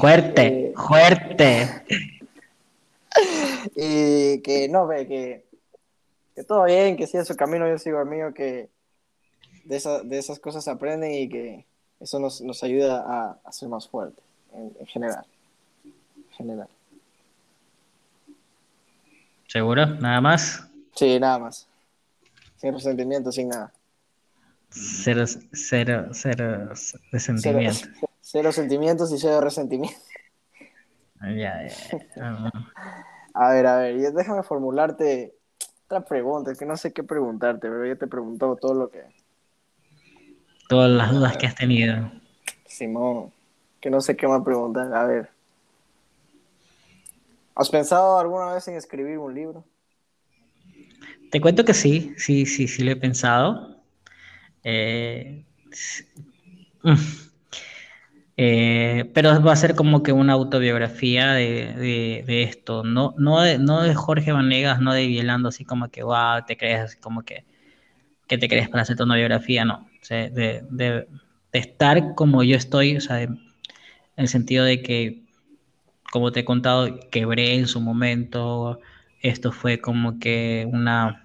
Fuerte, 0.00 0.46
Eh, 0.46 0.72
fuerte. 0.76 1.84
Y 3.74 4.40
que 4.42 4.68
no, 4.68 4.86
ve, 4.86 5.06
que, 5.08 5.44
que 6.34 6.44
todo 6.44 6.64
bien, 6.64 6.96
que 6.96 7.06
siga 7.06 7.24
su 7.24 7.34
camino, 7.36 7.66
yo 7.68 7.78
sigo 7.78 8.00
el 8.00 8.06
mío, 8.06 8.34
que 8.34 8.68
de, 9.64 9.76
esa- 9.76 10.02
de 10.02 10.18
esas 10.18 10.38
cosas 10.38 10.68
aprenden 10.68 11.12
y 11.14 11.28
que 11.28 11.64
eso 12.00 12.20
nos, 12.20 12.40
nos 12.42 12.62
ayuda 12.62 13.02
a, 13.06 13.38
a 13.42 13.52
ser 13.52 13.68
más 13.70 13.88
fuertes 13.88 14.22
en, 14.52 14.76
en 14.78 14.86
general. 14.86 15.24
En 16.38 16.46
general. 16.46 16.68
¿Seguro? 19.46 19.86
¿Nada 19.86 20.20
más? 20.20 20.68
Sí, 20.94 21.18
nada 21.18 21.38
más. 21.38 21.66
Sin 22.56 22.74
resentimiento, 22.74 23.32
sin 23.32 23.48
nada. 23.48 23.72
Cero, 24.70 25.24
cero, 25.52 26.08
cero 26.12 26.70
Cero, 26.74 27.00
resentimiento. 27.10 27.88
cero 28.20 28.52
sentimientos 28.52 29.12
y 29.12 29.18
cero 29.18 29.40
resentimiento. 29.40 29.98
Ya, 31.20 31.66
ya, 31.66 31.68
ya. 32.16 32.52
A 33.34 33.50
ver, 33.50 33.66
a 33.66 33.78
ver, 33.78 34.12
déjame 34.12 34.42
formularte 34.42 35.34
otra 35.86 36.04
pregunta, 36.04 36.52
es 36.52 36.58
que 36.58 36.66
no 36.66 36.76
sé 36.76 36.92
qué 36.92 37.02
preguntarte, 37.02 37.68
pero 37.68 37.86
ya 37.86 37.96
te 37.96 38.06
preguntó 38.06 38.56
todo 38.56 38.74
lo 38.74 38.90
que... 38.90 39.02
Todas 40.68 40.90
las 40.90 41.10
dudas 41.10 41.36
que 41.38 41.46
has 41.46 41.54
tenido. 41.54 42.12
Simón, 42.66 43.32
que 43.80 43.88
no 43.88 44.02
sé 44.02 44.16
qué 44.16 44.28
más 44.28 44.42
preguntar. 44.42 44.92
A 44.92 45.04
ver. 45.06 45.37
¿Has 47.58 47.70
pensado 47.70 48.20
alguna 48.20 48.52
vez 48.54 48.68
en 48.68 48.76
escribir 48.76 49.18
un 49.18 49.34
libro? 49.34 49.64
Te 51.32 51.40
cuento 51.40 51.64
que 51.64 51.74
sí, 51.74 52.14
sí, 52.16 52.46
sí, 52.46 52.68
sí 52.68 52.84
lo 52.84 52.92
he 52.92 52.96
pensado. 52.96 53.82
Eh. 54.62 55.44
Mm. 56.84 56.94
Eh, 58.36 59.10
pero 59.12 59.42
va 59.42 59.52
a 59.52 59.56
ser 59.56 59.74
como 59.74 60.04
que 60.04 60.12
una 60.12 60.34
autobiografía 60.34 61.32
de, 61.32 62.24
esto, 62.44 62.84
no, 62.84 63.16
no, 63.18 63.40
de, 63.40 63.94
Jorge 63.96 64.30
Vanegas, 64.30 64.80
no 64.80 64.92
de 64.92 65.08
Vielando, 65.08 65.48
así 65.48 65.64
como 65.64 65.88
que, 65.88 66.04
wow, 66.04 66.44
te 66.46 66.56
crees, 66.56 66.80
así 66.82 66.98
como 66.98 67.22
que, 67.22 67.44
que 68.28 68.38
te 68.38 68.48
crees 68.48 68.68
para 68.68 68.82
hacerte 68.82 69.02
una 69.02 69.16
biografía, 69.16 69.64
no. 69.64 69.88
De, 70.08 71.08
estar 71.50 72.14
como 72.14 72.44
yo 72.44 72.54
estoy, 72.54 72.96
o 72.96 73.00
sea, 73.00 73.20
en 73.20 73.40
el 74.16 74.28
sentido 74.28 74.64
de 74.64 74.80
que, 74.80 75.27
como 76.12 76.32
te 76.32 76.40
he 76.40 76.44
contado, 76.44 76.98
quebré 77.10 77.54
en 77.56 77.66
su 77.68 77.80
momento, 77.80 78.80
esto 79.20 79.52
fue 79.52 79.80
como 79.80 80.18
que 80.18 80.68
una, 80.72 81.24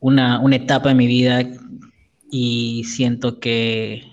una, 0.00 0.40
una 0.40 0.56
etapa 0.56 0.90
en 0.90 0.96
mi 0.96 1.06
vida 1.06 1.42
y 2.30 2.84
siento 2.84 3.40
que, 3.40 4.04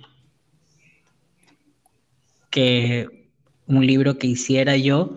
que 2.49 3.29
un 3.67 3.85
libro 3.85 4.17
que 4.17 4.27
hiciera 4.27 4.77
yo 4.77 5.15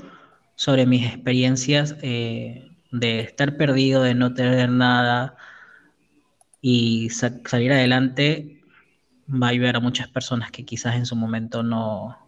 sobre 0.56 0.86
mis 0.86 1.06
experiencias 1.06 1.96
eh, 2.02 2.70
de 2.90 3.20
estar 3.20 3.56
perdido, 3.56 4.02
de 4.02 4.14
no 4.14 4.34
tener 4.34 4.70
nada 4.70 5.36
y 6.60 7.10
sa- 7.10 7.40
salir 7.46 7.72
adelante 7.72 8.60
va 9.28 9.48
a 9.48 9.50
ayudar 9.50 9.76
a 9.76 9.80
muchas 9.80 10.08
personas 10.08 10.52
que 10.52 10.64
quizás 10.66 10.96
en 10.96 11.06
su 11.06 11.16
momento 11.16 11.62
no, 11.64 12.18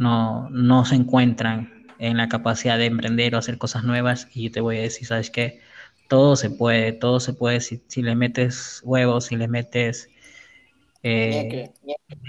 no, 0.00 0.48
no 0.50 0.84
se 0.84 0.96
encuentran 0.96 1.86
en 1.98 2.16
la 2.16 2.28
capacidad 2.28 2.78
de 2.78 2.86
emprender 2.86 3.34
o 3.34 3.38
hacer 3.38 3.58
cosas 3.58 3.84
nuevas 3.84 4.28
y 4.32 4.44
yo 4.44 4.50
te 4.50 4.60
voy 4.60 4.78
a 4.78 4.82
decir, 4.82 5.06
¿sabes 5.06 5.30
qué? 5.30 5.60
Todo 6.08 6.36
se 6.36 6.50
puede, 6.50 6.92
todo 6.92 7.20
se 7.20 7.34
puede 7.34 7.60
si, 7.60 7.82
si 7.86 8.02
le 8.02 8.16
metes 8.16 8.80
huevos, 8.82 9.26
si 9.26 9.36
le 9.36 9.46
metes 9.48 10.08
eh, 11.02 11.30
Ñeque, 11.30 11.72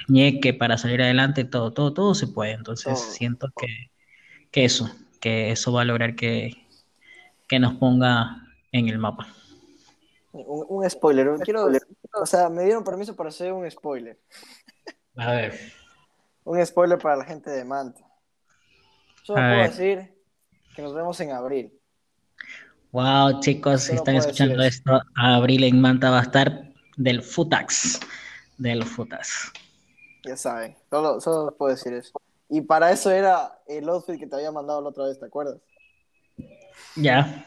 ñeque 0.08 0.54
para 0.54 0.78
salir 0.78 1.02
adelante, 1.02 1.46
todo, 1.46 1.72
todo, 1.72 1.94
todo 1.94 2.14
se 2.14 2.28
puede. 2.28 2.52
Entonces 2.52 3.00
siento 3.00 3.48
que, 3.58 3.68
que 4.52 4.66
eso, 4.66 4.90
que 5.22 5.52
eso 5.52 5.72
va 5.72 5.82
a 5.82 5.86
lograr 5.86 6.16
que, 6.16 6.52
que 7.48 7.60
nos 7.60 7.76
ponga 7.76 8.48
en 8.72 8.90
el 8.90 8.98
mapa. 8.98 9.28
un, 10.34 10.66
un 10.68 10.90
spoiler. 10.90 11.40
Quiero, 11.44 11.70
o 12.14 12.26
sea, 12.26 12.50
me 12.50 12.64
dieron 12.64 12.84
permiso 12.84 13.16
para 13.16 13.30
hacer 13.30 13.54
un 13.54 13.70
spoiler. 13.70 14.18
A 15.18 15.32
ver. 15.32 15.81
Un 16.52 16.66
spoiler 16.66 16.98
para 16.98 17.16
la 17.16 17.24
gente 17.24 17.50
de 17.50 17.64
Manta. 17.64 18.02
Solo 19.24 19.40
A 19.40 19.44
puedo 19.44 19.58
ver. 19.62 19.70
decir 19.70 20.14
que 20.76 20.82
nos 20.82 20.94
vemos 20.94 21.18
en 21.22 21.32
abril. 21.32 21.72
Wow, 22.92 23.40
chicos, 23.40 23.84
si 23.84 23.96
están 23.96 24.18
escuchando 24.18 24.62
esto, 24.62 25.00
Abril 25.16 25.64
en 25.64 25.80
Manta 25.80 26.10
va 26.10 26.20
a 26.20 26.24
estar 26.24 26.74
del 26.98 27.24
Futax. 27.24 28.02
Del 28.58 28.84
Futax. 28.84 29.54
Ya 30.26 30.36
saben, 30.36 30.76
solo, 30.90 31.22
solo 31.22 31.56
puedo 31.56 31.74
decir 31.74 31.94
eso. 31.94 32.20
Y 32.50 32.60
para 32.60 32.92
eso 32.92 33.12
era 33.12 33.58
el 33.66 33.88
outfit 33.88 34.20
que 34.20 34.28
te 34.28 34.36
había 34.36 34.52
mandado 34.52 34.82
la 34.82 34.90
otra 34.90 35.06
vez, 35.06 35.18
¿te 35.18 35.28
acuerdas? 35.28 35.56
Ya. 36.98 37.46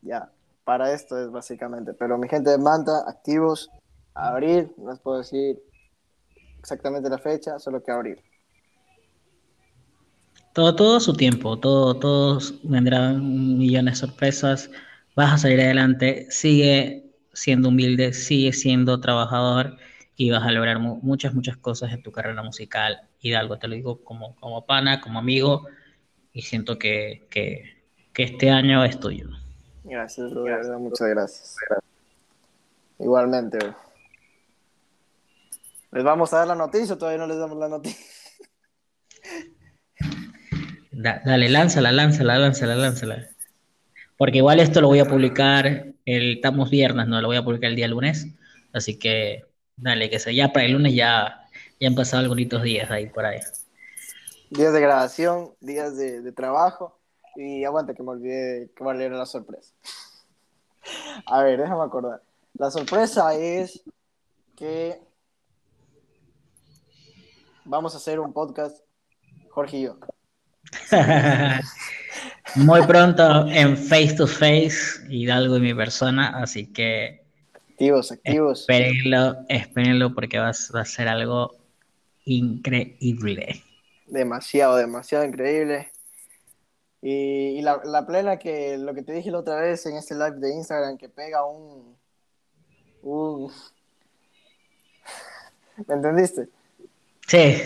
Ya, 0.00 0.32
para 0.64 0.94
esto 0.94 1.22
es 1.22 1.30
básicamente. 1.30 1.92
Pero 1.92 2.16
mi 2.16 2.30
gente 2.30 2.48
de 2.48 2.56
Manta, 2.56 3.04
activos, 3.06 3.70
abril, 4.14 4.72
no 4.78 4.92
les 4.92 5.00
puedo 5.00 5.18
decir 5.18 5.62
exactamente 6.66 7.08
la 7.08 7.18
fecha, 7.18 7.58
solo 7.60 7.80
que 7.82 7.92
abril. 7.92 8.20
Todo, 10.52 10.74
todo 10.74 11.00
su 11.00 11.12
tiempo, 11.12 11.58
todo, 11.58 11.98
todos 11.98 12.60
vendrán 12.64 13.58
millones 13.58 13.94
de 14.00 14.06
sorpresas. 14.06 14.70
Vas 15.14 15.34
a 15.34 15.38
salir 15.38 15.60
adelante, 15.60 16.26
sigue 16.30 17.04
siendo 17.32 17.68
humilde, 17.68 18.12
sigue 18.12 18.52
siendo 18.52 19.00
trabajador 19.00 19.76
y 20.16 20.30
vas 20.30 20.42
a 20.44 20.52
lograr 20.52 20.78
mu- 20.78 20.98
muchas, 21.02 21.34
muchas 21.34 21.56
cosas 21.58 21.92
en 21.92 22.02
tu 22.02 22.10
carrera 22.12 22.42
musical. 22.42 23.02
Hidalgo, 23.20 23.58
te 23.58 23.68
lo 23.68 23.74
digo 23.74 24.02
como, 24.04 24.34
como 24.36 24.64
pana, 24.66 25.00
como 25.00 25.18
amigo, 25.18 25.66
y 26.32 26.42
siento 26.42 26.78
que, 26.78 27.26
que, 27.30 27.84
que 28.14 28.24
este 28.24 28.50
año 28.50 28.84
es 28.84 29.00
tuyo. 29.00 29.28
Gracias, 29.84 30.30
bro, 30.32 30.44
muchas 30.80 31.08
gracias. 31.08 31.56
Igualmente, 32.98 33.56
bro. 33.56 33.74
¿Les 35.92 36.04
vamos 36.04 36.32
a 36.32 36.38
dar 36.38 36.48
la 36.48 36.54
noticia 36.54 36.94
o 36.94 36.98
todavía 36.98 37.18
no 37.18 37.26
les 37.26 37.38
damos 37.38 37.58
la 37.58 37.68
noticia? 37.68 38.04
Da- 40.90 41.22
dale, 41.24 41.48
lánzala, 41.48 41.92
lánzala, 41.92 42.38
lánzala, 42.38 42.74
lánzala. 42.74 43.28
Porque 44.16 44.38
igual 44.38 44.60
esto 44.60 44.80
lo 44.80 44.88
voy 44.88 44.98
a 44.98 45.04
publicar, 45.04 45.66
el, 46.06 46.36
estamos 46.36 46.70
viernes, 46.70 47.06
no 47.06 47.20
lo 47.20 47.28
voy 47.28 47.36
a 47.36 47.44
publicar 47.44 47.70
el 47.70 47.76
día 47.76 47.88
lunes. 47.88 48.26
Así 48.72 48.98
que 48.98 49.44
dale, 49.76 50.08
que 50.08 50.18
sea 50.18 50.32
ya 50.32 50.52
para 50.52 50.66
el 50.66 50.72
lunes 50.72 50.94
ya, 50.94 51.48
ya 51.78 51.88
han 51.88 51.94
pasado 51.94 52.22
algunos 52.22 52.62
días 52.62 52.90
ahí 52.90 53.08
por 53.08 53.26
ahí. 53.26 53.40
Días 54.50 54.72
de 54.72 54.80
grabación, 54.80 55.52
días 55.60 55.96
de, 55.96 56.22
de 56.22 56.32
trabajo. 56.32 56.98
Y 57.36 57.64
aguanta 57.64 57.92
que 57.92 58.02
me 58.02 58.10
olvidé 58.10 58.70
que 58.74 58.84
era 58.84 59.16
la 59.16 59.26
sorpresa. 59.26 59.74
A 61.26 61.42
ver, 61.42 61.60
déjame 61.60 61.84
acordar. 61.84 62.22
La 62.54 62.70
sorpresa 62.70 63.34
es 63.34 63.82
que 64.56 64.98
vamos 67.66 67.94
a 67.94 67.98
hacer 67.98 68.18
un 68.20 68.32
podcast, 68.32 68.78
Jorge 69.50 69.76
y 69.78 69.82
yo. 69.84 69.98
Muy 72.56 72.82
pronto 72.86 73.46
en 73.48 73.76
Face 73.76 74.14
to 74.16 74.26
Face, 74.26 75.04
Hidalgo 75.08 75.56
y 75.58 75.60
mi 75.60 75.74
persona, 75.74 76.38
así 76.42 76.72
que 76.72 77.22
Activos, 77.70 78.10
activos. 78.12 78.60
espérenlo, 78.60 79.36
espérenlo 79.48 80.14
porque 80.14 80.38
va, 80.38 80.48
a- 80.48 80.72
va 80.74 80.80
a 80.80 80.84
ser 80.84 81.08
algo 81.08 81.54
increíble. 82.24 83.62
Demasiado, 84.06 84.76
demasiado 84.76 85.24
increíble. 85.24 85.90
Y, 87.02 87.58
y 87.58 87.62
la, 87.62 87.80
la 87.84 88.06
plena 88.06 88.38
que 88.38 88.78
lo 88.78 88.94
que 88.94 89.02
te 89.02 89.12
dije 89.12 89.30
la 89.30 89.38
otra 89.40 89.56
vez 89.60 89.84
en 89.86 89.96
este 89.96 90.14
live 90.14 90.36
de 90.38 90.54
Instagram, 90.54 90.96
que 90.96 91.08
pega 91.10 91.44
un... 91.44 91.96
un... 93.02 93.52
¿Me 95.86 95.94
entendiste? 95.94 96.48
Sí. 97.26 97.56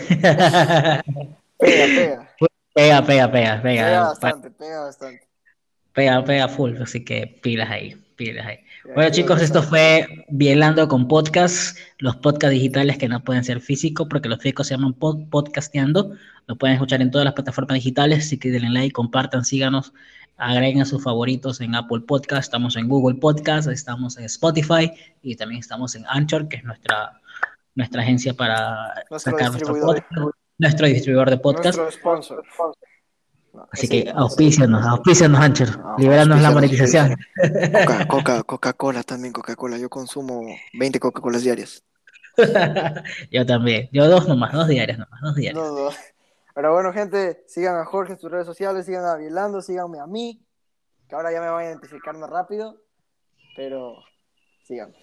Pega, 1.57 1.85
pega. 1.85 2.29
Pega, 2.73 3.05
pega, 3.05 3.31
pega, 3.31 3.61
Pega 3.61 3.83
pega. 3.85 4.01
bastante, 4.01 4.51
pega 4.51 4.79
bastante. 4.81 5.27
Pega, 5.93 6.23
pega 6.23 6.47
full, 6.47 6.77
así 6.81 7.03
que 7.03 7.39
pilas 7.43 7.69
ahí, 7.69 7.95
pilas 8.15 8.45
ahí. 8.47 8.57
Ya, 8.87 8.93
Bueno 8.95 9.11
chicos, 9.11 9.41
esto 9.41 9.61
fue 9.61 10.25
Bielando 10.29 10.87
con 10.87 11.07
podcast, 11.07 11.77
los 11.99 12.15
podcasts 12.15 12.53
digitales 12.53 12.97
que 12.97 13.09
no 13.09 13.23
pueden 13.23 13.43
ser 13.43 13.59
físicos 13.61 14.07
porque 14.09 14.29
los 14.29 14.39
físicos 14.39 14.67
se 14.67 14.75
llaman 14.75 14.95
pod- 14.97 15.29
podcasteando, 15.29 16.15
lo 16.47 16.55
pueden 16.55 16.75
escuchar 16.75 17.01
en 17.01 17.11
todas 17.11 17.25
las 17.25 17.33
plataformas 17.33 17.75
digitales, 17.75 18.25
así 18.25 18.37
que 18.39 18.49
denle 18.49 18.69
like, 18.69 18.93
compartan, 18.93 19.43
síganos, 19.45 19.93
agreguen 20.37 20.81
a 20.81 20.85
sus 20.85 21.03
favoritos 21.03 21.59
en 21.61 21.75
Apple 21.75 21.99
Podcast, 22.07 22.43
estamos 22.43 22.75
en 22.77 22.87
Google 22.87 23.19
Podcast, 23.19 23.67
estamos 23.67 24.17
en 24.17 24.23
Spotify 24.23 24.91
y 25.21 25.35
también 25.35 25.59
estamos 25.59 25.93
en 25.95 26.05
Anchor, 26.07 26.47
que 26.47 26.57
es 26.57 26.63
nuestra, 26.63 27.20
nuestra 27.75 28.01
agencia 28.01 28.33
para 28.33 28.93
Nuestro 29.09 29.31
sacar 29.31 29.51
nuestro 29.51 29.73
podcast, 29.79 30.11
nuestro 30.57 30.87
distribuidor 30.87 31.29
de 31.29 31.37
podcast. 31.37 31.77
Nuestro 31.77 31.91
sponsor. 31.91 32.43
No, 33.53 33.67
Así 33.69 33.87
sí, 33.87 34.03
que 34.03 34.09
auspícianos, 34.11 34.85
auspícianos, 34.85 35.41
Anchor, 35.41 35.77
No, 35.77 35.97
liberanos 35.97 36.41
la 36.41 36.51
monetización. 36.51 37.17
Coca, 37.85 38.07
Coca, 38.07 38.43
Coca-Cola 38.43 39.03
también, 39.03 39.33
Coca-Cola. 39.33 39.77
Yo 39.77 39.89
consumo 39.89 40.41
20 40.73 40.99
Coca-Colas 40.99 41.43
diarias. 41.43 41.83
yo 43.31 43.45
también. 43.45 43.89
Yo 43.91 44.07
dos 44.07 44.27
nomás, 44.27 44.53
dos 44.53 44.67
diarios 44.67 44.99
nomás, 44.99 45.19
dos. 45.21 45.35
No, 45.53 45.89
no. 45.89 45.89
Pero 46.53 46.73
bueno, 46.73 46.93
gente, 46.93 47.43
sigan 47.47 47.77
a 47.77 47.85
Jorge 47.85 48.13
en 48.13 48.19
sus 48.19 48.31
redes 48.31 48.45
sociales, 48.45 48.85
sigan 48.85 49.05
a 49.05 49.15
Vilando, 49.15 49.61
síganme 49.61 49.99
a 49.99 50.07
mí, 50.07 50.45
que 51.07 51.15
ahora 51.15 51.31
ya 51.31 51.41
me 51.41 51.49
van 51.49 51.65
a 51.65 51.69
identificar 51.69 52.17
más 52.17 52.29
rápido, 52.29 52.81
pero 53.55 53.95
sigan. 54.63 54.93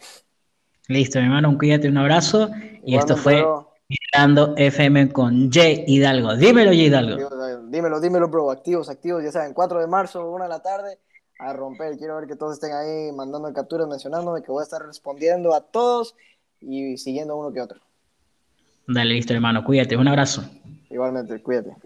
Listo, 0.88 1.18
mi 1.18 1.26
hermano, 1.26 1.56
cuídate, 1.58 1.88
un 1.88 1.98
abrazo. 1.98 2.50
Y 2.84 2.96
esto 2.96 3.16
fue. 3.16 3.44
Mirando 3.90 4.54
FM 4.56 5.12
con 5.12 5.50
Jay 5.50 5.84
Hidalgo. 5.86 6.36
Dímelo, 6.36 6.70
Jay 6.70 6.86
Hidalgo. 6.86 7.28
Dímelo, 7.68 8.00
dímelo, 8.00 8.28
bro. 8.28 8.50
Activos, 8.50 8.88
activos. 8.90 9.22
Ya 9.22 9.32
saben, 9.32 9.54
4 9.54 9.80
de 9.80 9.86
marzo, 9.86 10.30
1 10.30 10.44
de 10.44 10.48
la 10.48 10.60
tarde, 10.60 10.98
a 11.38 11.52
romper. 11.52 11.96
Quiero 11.96 12.16
ver 12.16 12.26
que 12.26 12.36
todos 12.36 12.54
estén 12.54 12.72
ahí 12.72 13.12
mandando 13.12 13.52
capturas, 13.52 13.86
mencionándome, 13.86 14.42
que 14.42 14.50
voy 14.50 14.60
a 14.60 14.64
estar 14.64 14.82
respondiendo 14.82 15.54
a 15.54 15.60
todos 15.60 16.14
y 16.60 16.96
siguiendo 16.98 17.36
uno 17.36 17.52
que 17.52 17.60
otro. 17.60 17.80
Dale, 18.86 19.14
listo, 19.14 19.34
hermano, 19.34 19.64
cuídate, 19.64 19.96
un 19.96 20.08
abrazo. 20.08 20.42
Igualmente, 20.90 21.42
cuídate. 21.42 21.76